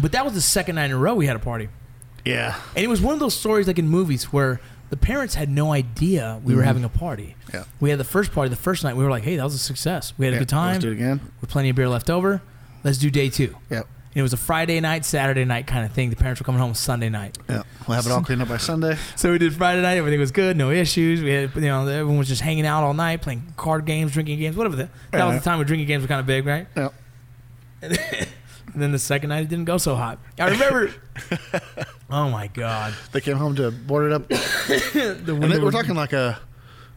[0.00, 1.68] But that was the second night in a row we had a party.
[2.24, 2.56] Yeah.
[2.74, 5.72] And it was one of those stories like in movies where the parents had no
[5.72, 6.66] idea we were Mhm.
[6.66, 7.34] having a party.
[7.52, 7.64] Yeah.
[7.80, 8.96] We had the first party the first night.
[8.96, 10.12] We were like, hey, that was a success.
[10.18, 10.72] We had a Yeah, good time.
[10.74, 11.20] Let's do it again.
[11.40, 12.40] With plenty of beer left over.
[12.84, 13.54] Let's do day two.
[13.70, 13.86] Yep.
[14.12, 16.10] And it was a Friday night, Saturday night kind of thing.
[16.10, 17.36] The parents were coming home Sunday night.
[17.50, 17.62] Yeah.
[17.86, 18.96] We'll have it all cleaned up by Sunday.
[19.16, 19.96] So we did Friday night.
[19.98, 20.56] Everything was good.
[20.56, 21.22] No issues.
[21.22, 24.38] We had, you know, everyone was just hanging out all night, playing card games, drinking
[24.38, 24.76] games, whatever.
[24.76, 26.66] The, that was the time when drinking games were kind of big, right?
[26.76, 26.94] Yep.
[28.76, 30.18] And then the second night, it didn't go so hot.
[30.38, 30.92] I remember.
[32.10, 32.92] oh my god.
[33.10, 34.28] They came home to board it up.
[34.28, 36.38] The And they, we're talking like a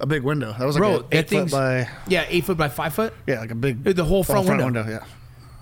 [0.02, 0.54] a big window.
[0.60, 2.94] That was like Bro, a that eight foot thing's- by Yeah, eight foot by five
[2.94, 4.86] foot, yeah, like a big uh, the whole front, window.
[4.86, 5.06] Yeah.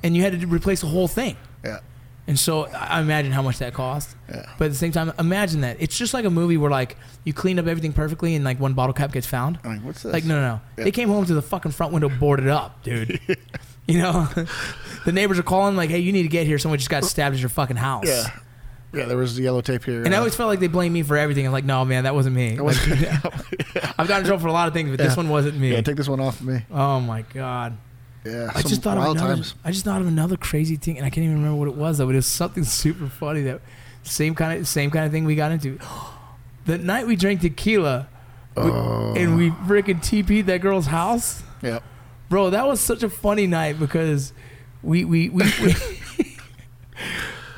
[0.02, 1.38] and you had to replace the whole thing.
[1.64, 1.82] Yeah.
[2.26, 4.16] And so I I imagine how much that cost.
[4.28, 4.52] Yeah.
[4.58, 7.32] But at the same time, imagine that it's just like a movie where like you
[7.34, 9.60] clean up everything perfectly and like one bottle cap gets found.
[9.64, 10.12] I mean, what's this?
[10.14, 10.62] Like no, no, no.
[10.80, 10.84] Yeah.
[10.86, 13.20] They came home to the fucking front window boarded up, dude.
[13.94, 14.28] you know,
[15.06, 16.60] the neighbors are calling like, "Hey, you need to get here.
[16.60, 18.28] Someone just got stabbed at your fucking house." Yeah.
[18.94, 20.02] Yeah, there was yellow tape here.
[20.04, 21.46] And I uh, always felt like they blamed me for everything.
[21.46, 22.56] I'm like, no, man, that wasn't me.
[22.56, 23.26] It wasn't- Like,
[24.00, 25.74] I've gotten in trouble for a lot of things, but this one wasn't me.
[25.74, 26.66] yeah, take this one off of me.
[26.72, 27.78] oh my god.
[28.24, 28.50] Yeah.
[28.56, 29.20] I just thought of another.
[29.36, 29.56] times.
[29.66, 31.98] I just thought of another crazy thing, and I can't even remember what it was.
[31.98, 33.42] Though, but it was something super funny.
[33.42, 33.60] That
[34.04, 35.78] same kind of same kind of thing we got into.
[36.66, 38.08] The night we drank tequila,
[38.56, 39.14] we- Oh.
[39.16, 41.82] and we freaking TP'd that girl's house, Yep.
[42.30, 42.50] Bro.
[42.50, 44.34] That was such a funny night because
[44.84, 45.44] we we we.
[45.62, 45.76] we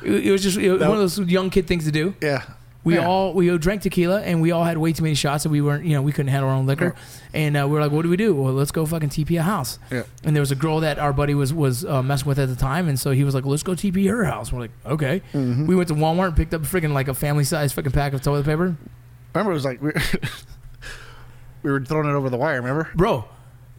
[0.02, 2.14] It it was just it was one of those young kid things to do.
[2.22, 2.42] Yeah.
[2.84, 3.06] We Yeah.
[3.06, 5.60] all we all drank tequila and we all had way too many shots and we
[5.60, 6.94] weren't you know we couldn't handle our own liquor
[7.34, 9.42] and uh, we were like what do we do well let's go fucking TP a
[9.42, 10.04] house Yeah.
[10.24, 12.56] and there was a girl that our buddy was was uh, messing with at the
[12.56, 15.66] time and so he was like let's go TP her house we're like okay Mm-hmm.
[15.66, 18.22] we went to Walmart and picked up freaking like a family size freaking pack of
[18.22, 18.74] toilet paper
[19.34, 19.92] Remember, it was like we,
[21.62, 22.56] we were throwing it over the wire.
[22.62, 22.88] Remember?
[22.94, 23.26] bro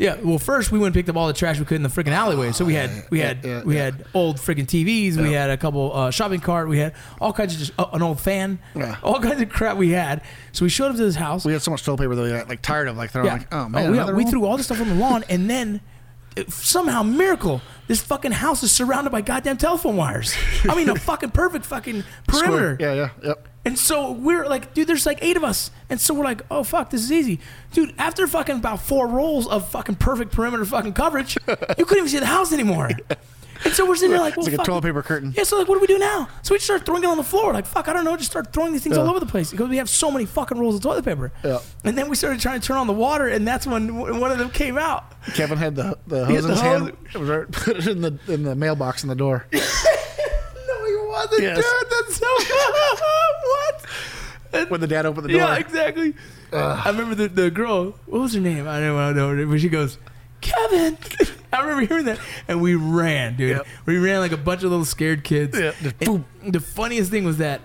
[0.01, 1.89] yeah well first we went and picked up all the trash we could in the
[1.89, 3.83] freaking alleyway so we had we had Yeah, we yeah.
[3.85, 7.53] had old freaking TVs we had a couple uh, shopping cart we had all kinds
[7.53, 8.97] of just uh, an old fan Yeah.
[9.03, 10.21] all kinds of crap we had
[10.51, 12.29] so we showed up to this house We had so much toilet paper that we
[12.29, 13.33] got like tired of like throwing Yeah.
[13.33, 15.79] like, oh man, we, we threw all this stuff on the lawn, and then
[16.37, 20.33] uh, somehow miracle, this fucking house is surrounded by goddamn telephone wires.
[20.67, 22.75] I mean, a fucking perfect fucking perimeter.
[22.75, 22.77] Square.
[22.79, 23.47] Yeah, yeah, yep.
[23.63, 26.63] And so we're like, dude, there's like eight of us, and so we're like, oh
[26.63, 27.39] fuck, this is easy,
[27.73, 27.93] dude.
[27.99, 32.17] After fucking about four rolls of fucking perfect perimeter fucking coverage, you couldn't even see
[32.19, 32.89] the house anymore.
[33.63, 35.35] And so we're sitting there like, well, It's like a toilet paper curtain.
[35.37, 36.27] Yeah, so like, what do we do now?
[36.41, 37.53] So we just start throwing it on the floor.
[37.53, 38.17] Like, fuck, I don't know.
[38.17, 39.03] Just start throwing these things Yeah.
[39.03, 41.31] all over the place because we have so many fucking rolls of toilet paper.
[41.43, 41.59] Yeah.
[41.83, 44.39] And then we started trying to turn on the water, and that's when one of
[44.39, 45.13] them came out.
[45.35, 46.97] Kevin had the the hose in his hand.
[47.51, 49.45] put it in the in the mailbox in the door.
[50.67, 51.57] No, he wasn't, Yes.
[51.57, 51.91] dude.
[51.91, 52.25] That's so
[54.69, 55.41] When the dad opened the door.
[55.41, 56.13] yeah, exactly.
[56.53, 57.91] I remember the, the girl.
[58.05, 58.67] What was her name?
[58.67, 59.97] I don't want to know her name, but she goes,
[60.41, 60.97] Kevin.
[61.53, 63.57] I remember hearing that, and we ran, dude.
[63.57, 63.67] Yep.
[63.85, 65.57] We ran like a bunch of little scared kids.
[65.57, 66.25] Yeah, just And boom.
[66.51, 67.61] the funniest thing was that,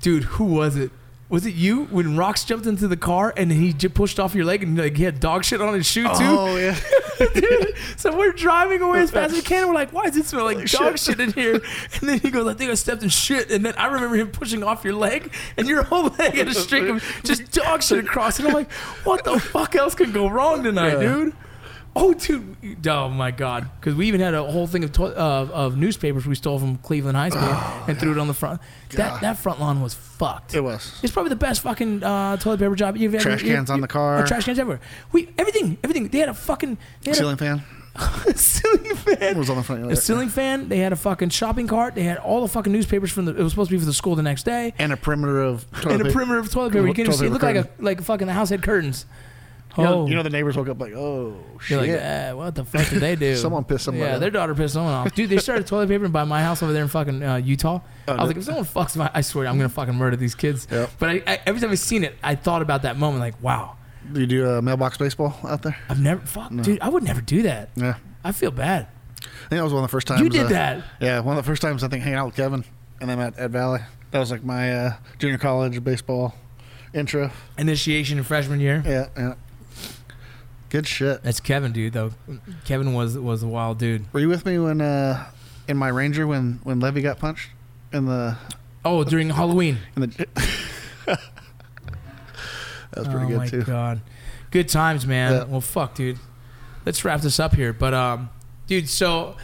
[0.00, 0.90] dude, who was it?
[1.30, 4.44] Was it you when Rox jumped into the car and he j- pushed off your
[4.44, 6.10] leg and like he had dog shit on his shoe too?
[6.20, 6.78] Oh yeah.
[7.34, 9.60] Dude, so we're driving away as fast as we can.
[9.60, 11.18] And we're like, why does it smell like dog shit.
[11.20, 11.54] in here?
[12.00, 13.50] And then he goes, I think I stepped in shit.
[13.50, 16.54] And then I remember him pushing off your leg, and your whole leg had a
[16.54, 18.46] streak of just dog shit across it.
[18.46, 18.70] I'm like,
[19.04, 21.14] what the fuck else could go wrong tonight, Yeah.
[21.14, 21.32] dude?
[21.96, 22.86] Oh, dude.
[22.88, 23.68] Oh, my God.
[23.78, 26.76] Because we even had a whole thing of, to- uh, of newspapers we stole from
[26.78, 27.42] Cleveland High School
[27.88, 28.60] and threw it on the front.
[28.90, 29.20] That, God.
[29.22, 30.54] that front lawn was fucked.
[30.54, 30.98] It was.
[31.04, 33.22] It's probably the best fucking uh, toilet paper job you've ever.
[33.22, 34.22] Trash you- cans on the car.
[34.22, 34.80] Oh, trash cans everywhere.
[35.12, 36.08] We everything, everything.
[36.08, 37.62] They had a fucking they had Ceiling fan.
[38.26, 39.22] a ceiling fan.
[39.22, 39.92] It was on the front.
[39.92, 40.68] A ceiling fan.
[40.68, 41.94] They had a fucking shopping cart.
[41.94, 43.36] They had all the fucking newspapers from the.
[43.36, 44.74] It was supposed to be for the school the next day.
[44.78, 46.12] and a perimeter of toilet And a paper.
[46.14, 46.88] perimeter of toilet paper.
[46.88, 47.26] You can't Toilet see.
[47.26, 49.06] It looked like a like fucking the house had curtains.
[49.76, 51.78] You know, Oh, you know the neighbors woke up like, oh shit.
[51.78, 53.34] like, ah, what the fuck did they do?
[53.36, 55.14] Someone pissed somebody Yeah, their daughter pissed someone off.
[55.14, 57.80] Dude, they started toilet papering by my house over there in fucking uh, Utah.
[58.08, 58.24] Oh, I was no.
[58.26, 60.68] like, if someone fucks my, I swear, I'm gonna fucking murder these kids.
[60.70, 60.90] Yep.
[60.98, 63.20] But I, I, every time I seen it, I thought about that moment.
[63.20, 63.76] Like, wow,
[64.12, 65.76] Do you do a mailbox baseball out there?
[65.88, 67.70] I've never, fuck, dude, I would never do that.
[67.76, 67.96] Yeah.
[68.22, 68.88] I feel bad.
[69.20, 70.20] I think that was one of the first times.
[70.20, 70.84] You did uh, that.
[71.00, 72.64] Yeah, one of the first times I think hanging out with Kevin
[73.00, 73.80] and then at Ed Valley.
[74.10, 76.34] That was like my uh, junior college baseball
[76.92, 77.30] intro.
[77.58, 78.82] Initiation in freshman year.
[78.86, 79.34] Yeah, yeah.
[80.74, 81.22] Good shit.
[81.22, 81.92] That's Kevin, dude.
[81.92, 82.10] Though
[82.64, 84.12] Kevin was was a wild dude.
[84.12, 85.24] Were you with me when uh,
[85.68, 87.48] in my Ranger when when Levy got punched
[87.92, 88.36] in the
[88.84, 89.78] Oh, during Halloween.
[89.94, 90.26] in the?
[91.06, 91.18] that
[92.96, 94.00] was pretty oh good my god,
[94.50, 95.32] good times, man.
[95.32, 95.44] Yeah.
[95.44, 96.18] Well, fuck, dude.
[96.84, 97.72] Let's wrap this up here.
[97.72, 98.30] But um,
[98.66, 99.36] dude, so.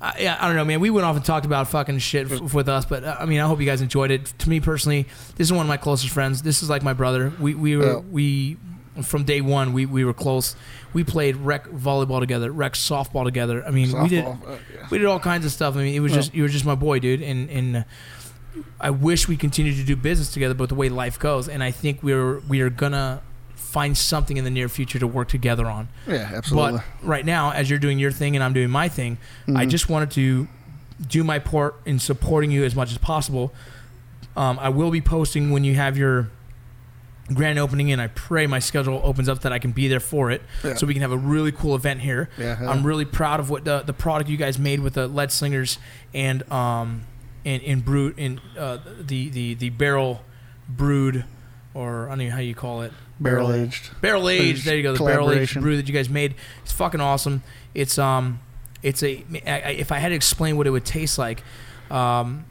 [0.00, 0.78] I yeah, I don't know, man.
[0.78, 3.40] We went off and talked about fucking shit f- with us, but uh, I mean,
[3.40, 4.26] I hope you guys enjoyed it.
[4.40, 5.06] To me personally,
[5.36, 6.42] this is one of my closest friends.
[6.42, 7.32] This is like my brother.
[7.40, 7.98] We we were Yeah.
[8.00, 8.56] we
[9.02, 10.56] from day one we, we were close.
[10.92, 13.64] We played rec volleyball together, rec softball together.
[13.66, 14.34] I mean, we did uh,
[14.74, 14.86] yeah.
[14.90, 15.76] we did all kinds of stuff.
[15.76, 16.18] I mean, it was Yeah.
[16.18, 17.22] just you were just my boy, dude.
[17.22, 17.82] And and uh,
[18.80, 21.70] I wish we continued to do business together, but the way life goes, and I
[21.70, 23.20] think we're we are gonna
[23.54, 25.88] find something in the near future to work together on.
[26.06, 26.78] Yeah, absolutely.
[26.78, 29.56] But right now, as you're doing your thing and I'm doing my thing, Mm-hmm.
[29.58, 30.48] I just wanted to
[31.06, 33.52] do my part in supporting you as much as possible.
[34.34, 36.30] Um, I will be posting when you have your
[37.32, 40.30] grand opening, and I pray my schedule opens up that I can be there for
[40.30, 40.74] it, Yeah.
[40.74, 42.28] so we can have a really cool event here.
[42.38, 42.70] Yeah, yeah.
[42.70, 45.78] I'm really proud of what the, the product you guys made with the Leadslingers
[46.14, 47.02] and um
[47.44, 50.22] and in brewed in uh, the the the barrel
[50.68, 51.24] brewed
[51.74, 54.00] or I don't know how you call it Barrel aged.
[54.00, 54.64] barrel aged.
[54.66, 54.94] There you go.
[54.94, 56.34] The barrel aged brew that you guys made.
[56.62, 57.42] It's fucking awesome.
[57.74, 58.40] It's um,
[58.82, 59.24] it's a.
[59.46, 61.42] I- I- If I had to explain what it would taste like,
[61.90, 62.44] um,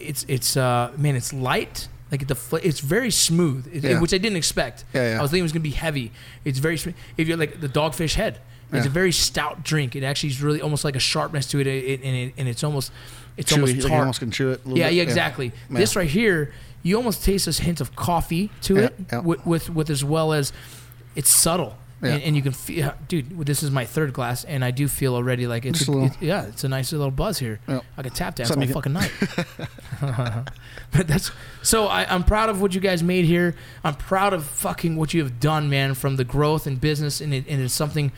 [0.00, 1.88] it's it's uh, man, it's light.
[2.10, 4.00] Like the fl- it's very smooth, it- Yeah.
[4.00, 4.84] which I didn't expect.
[4.94, 5.18] Yeah, yeah.
[5.18, 6.10] I was thinking it was gonna be heavy.
[6.44, 6.94] It's very smooth.
[7.16, 8.40] If you're like the dogfish head,
[8.72, 9.96] it's a very stout drink.
[9.96, 12.62] It actually is really almost like a sharpness to it, it, and, it and it's
[12.64, 12.92] almost
[13.36, 13.56] it's Chewy.
[13.56, 14.00] almost like you tart.
[14.00, 14.60] almost can chew it.
[14.66, 14.94] Yeah, bit.
[14.94, 15.52] yeah, exactly.
[15.70, 15.78] Yeah.
[15.78, 16.52] This right here,
[16.82, 19.18] you almost taste this hint of coffee to Yeah, it, yeah.
[19.20, 20.52] With, with with as well as
[21.14, 22.14] it's subtle, Yeah.
[22.14, 23.44] and, and you can feel, dude.
[23.44, 26.06] This is my third glass, and I do feel already like it's, a, a little-
[26.06, 27.58] it's yeah, it's a nice little buzz here.
[27.66, 27.80] Yeah.
[27.96, 29.12] I could tap dance all you fucking night.
[30.00, 31.30] but that's
[31.62, 31.86] so.
[31.86, 33.54] I, I'm proud of what you guys made here.
[33.82, 35.94] I'm proud of fucking what you have done, man.
[35.94, 38.12] From the growth and business, and, it, and it's something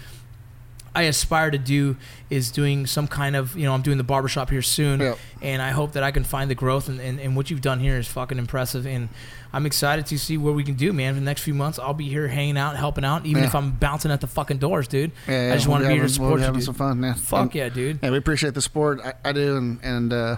[0.94, 1.96] I aspire to do
[2.30, 5.18] is doing some kind of you know I'm doing the barbershop here soon, Yep.
[5.40, 7.78] and I hope that I can find the growth and, and, and what you've done
[7.78, 9.08] here is fucking impressive, and
[9.52, 11.14] I'm excited to see what we can do, man.
[11.14, 13.48] For the next few months, I'll be here hanging out, helping out, even Yeah.
[13.48, 15.12] if I'm bouncing at the fucking doors, dude.
[15.28, 16.66] Yeah, yeah, I just want to be here to we'll support be you, having dude.
[16.66, 17.02] some fun.
[17.02, 17.14] Yeah.
[17.14, 17.98] Fuck And- yeah, dude.
[18.02, 19.00] Yeah, we appreciate the support.
[19.04, 20.36] I, I do, and and uh,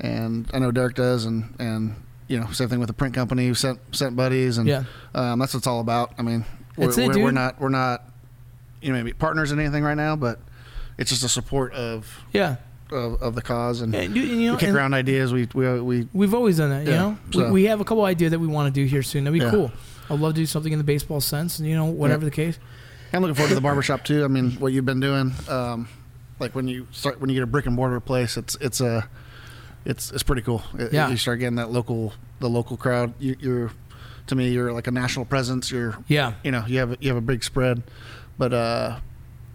[0.00, 1.96] and I know Derek does, and and
[2.28, 4.84] you know same thing with the print company who sent sent buddies, and Yeah.
[5.14, 6.12] um, that's what it's all about.
[6.18, 6.44] I mean,
[6.76, 8.04] we're, it, we're, we're not we're not
[8.82, 10.40] you know maybe partners in anything right now, but
[10.98, 12.56] it's just a support of Yeah,
[12.90, 15.32] of, of the cause, and you know, we kick around ideas.
[15.32, 16.84] We we we we've always done that.
[16.86, 18.86] You Yeah, know, so- we, we have a couple ideas that we want to do
[18.86, 19.24] here soon.
[19.24, 19.50] That'd be Yeah.
[19.50, 19.72] cool.
[20.10, 22.58] I'd love to do something in the baseball sense, and you know, whatever the case.
[23.14, 24.24] I'm looking forward to the barbershop too.
[24.24, 25.88] I mean, what you've been doing, um,
[26.38, 29.08] like when you start when you get a brick and mortar place, it's it's a
[29.84, 30.62] it's it's pretty cool.
[30.78, 31.08] It- Yeah.
[31.08, 33.14] you start getting that local the local crowd.
[33.18, 33.70] You, you're
[34.28, 35.70] to me, you're like a national presence.
[35.70, 37.82] You're Yeah, you know you have you have a big spread,
[38.38, 38.98] but uh,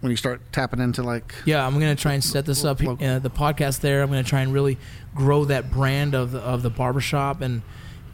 [0.00, 3.04] when you start tapping into like Yeah, I'm gonna try and set this up Local.
[3.06, 4.02] uh, the podcast there.
[4.02, 4.78] I'm gonna try and really
[5.14, 7.62] grow that brand of the, of the barbershop and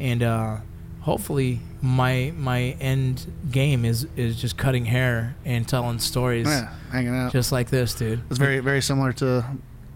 [0.01, 0.57] and uh,
[1.01, 7.15] hopefully my my end game is is just cutting hair and telling stories yeah, hanging
[7.15, 8.21] out, just like this, dude.
[8.31, 9.45] it's very very similar to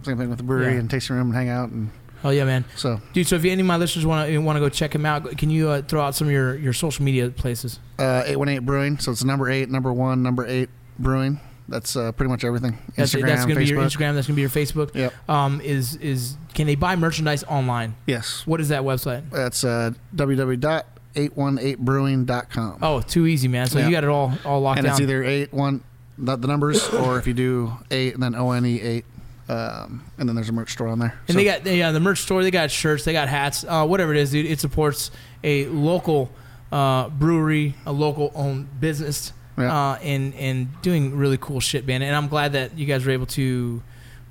[0.03, 0.81] same thing with the brewery Yeah.
[0.81, 1.91] and tasting room and hang out and
[2.25, 3.27] Oh yeah, man, so dude.
[3.27, 5.51] So if any of my listeners want to want to go check him out, can
[5.51, 7.79] you uh, throw out some of your your social media places?
[7.99, 8.99] uh, eight one eight brewing.
[8.99, 11.41] So it's number eight, number one, number eight brewing.
[11.69, 12.79] That's uh, pretty much everything.
[12.97, 13.83] That's, Instagram, that's gonna be your.
[13.83, 14.15] Instagram.
[14.15, 14.95] That's gonna be your Facebook.
[14.95, 15.13] Yep.
[15.29, 17.95] Um, is is can they buy merchandise online?
[18.07, 18.43] Yes.
[18.47, 19.29] What is that website?
[19.31, 22.79] That's uh, www.818brewing.com.
[22.83, 23.67] Oh, too easy, man.
[23.67, 23.87] So Yeah.
[23.87, 24.93] you got it all all locked and down.
[24.95, 25.83] it's either eight one,
[26.17, 29.05] not the numbers, or if you do eight and then O N E eight,
[29.49, 31.19] um, and then there's a merch store on there.
[31.27, 32.43] And So- they got yeah the merch store.
[32.43, 33.05] They got shirts.
[33.05, 33.65] They got hats.
[33.67, 34.47] Uh, whatever it is, dude.
[34.47, 35.11] It supports
[35.43, 36.31] a local
[36.73, 39.75] uh, brewery, a local owned business, Yeah.
[39.93, 42.03] uh, and and doing really cool shit, man.
[42.03, 43.83] And I'm glad that you guys were able to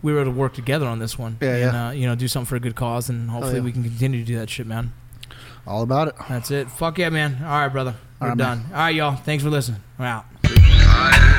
[0.03, 1.37] we were able to work together on this one.
[1.41, 1.87] Yeah, and, yeah.
[1.87, 3.61] Uh, you know, do something for a good cause, and hopefully yeah.
[3.61, 4.93] we can continue to do that shit, man.
[5.65, 6.15] all about it.
[6.29, 6.69] That's it.
[6.69, 7.39] Fuck yeah, man.
[7.43, 7.95] All right, brother.
[8.21, 8.57] We're All right, man.
[8.59, 8.65] done.
[8.71, 9.15] All right, y'all.
[9.15, 9.81] Thanks for listening.
[9.97, 11.36] We're out.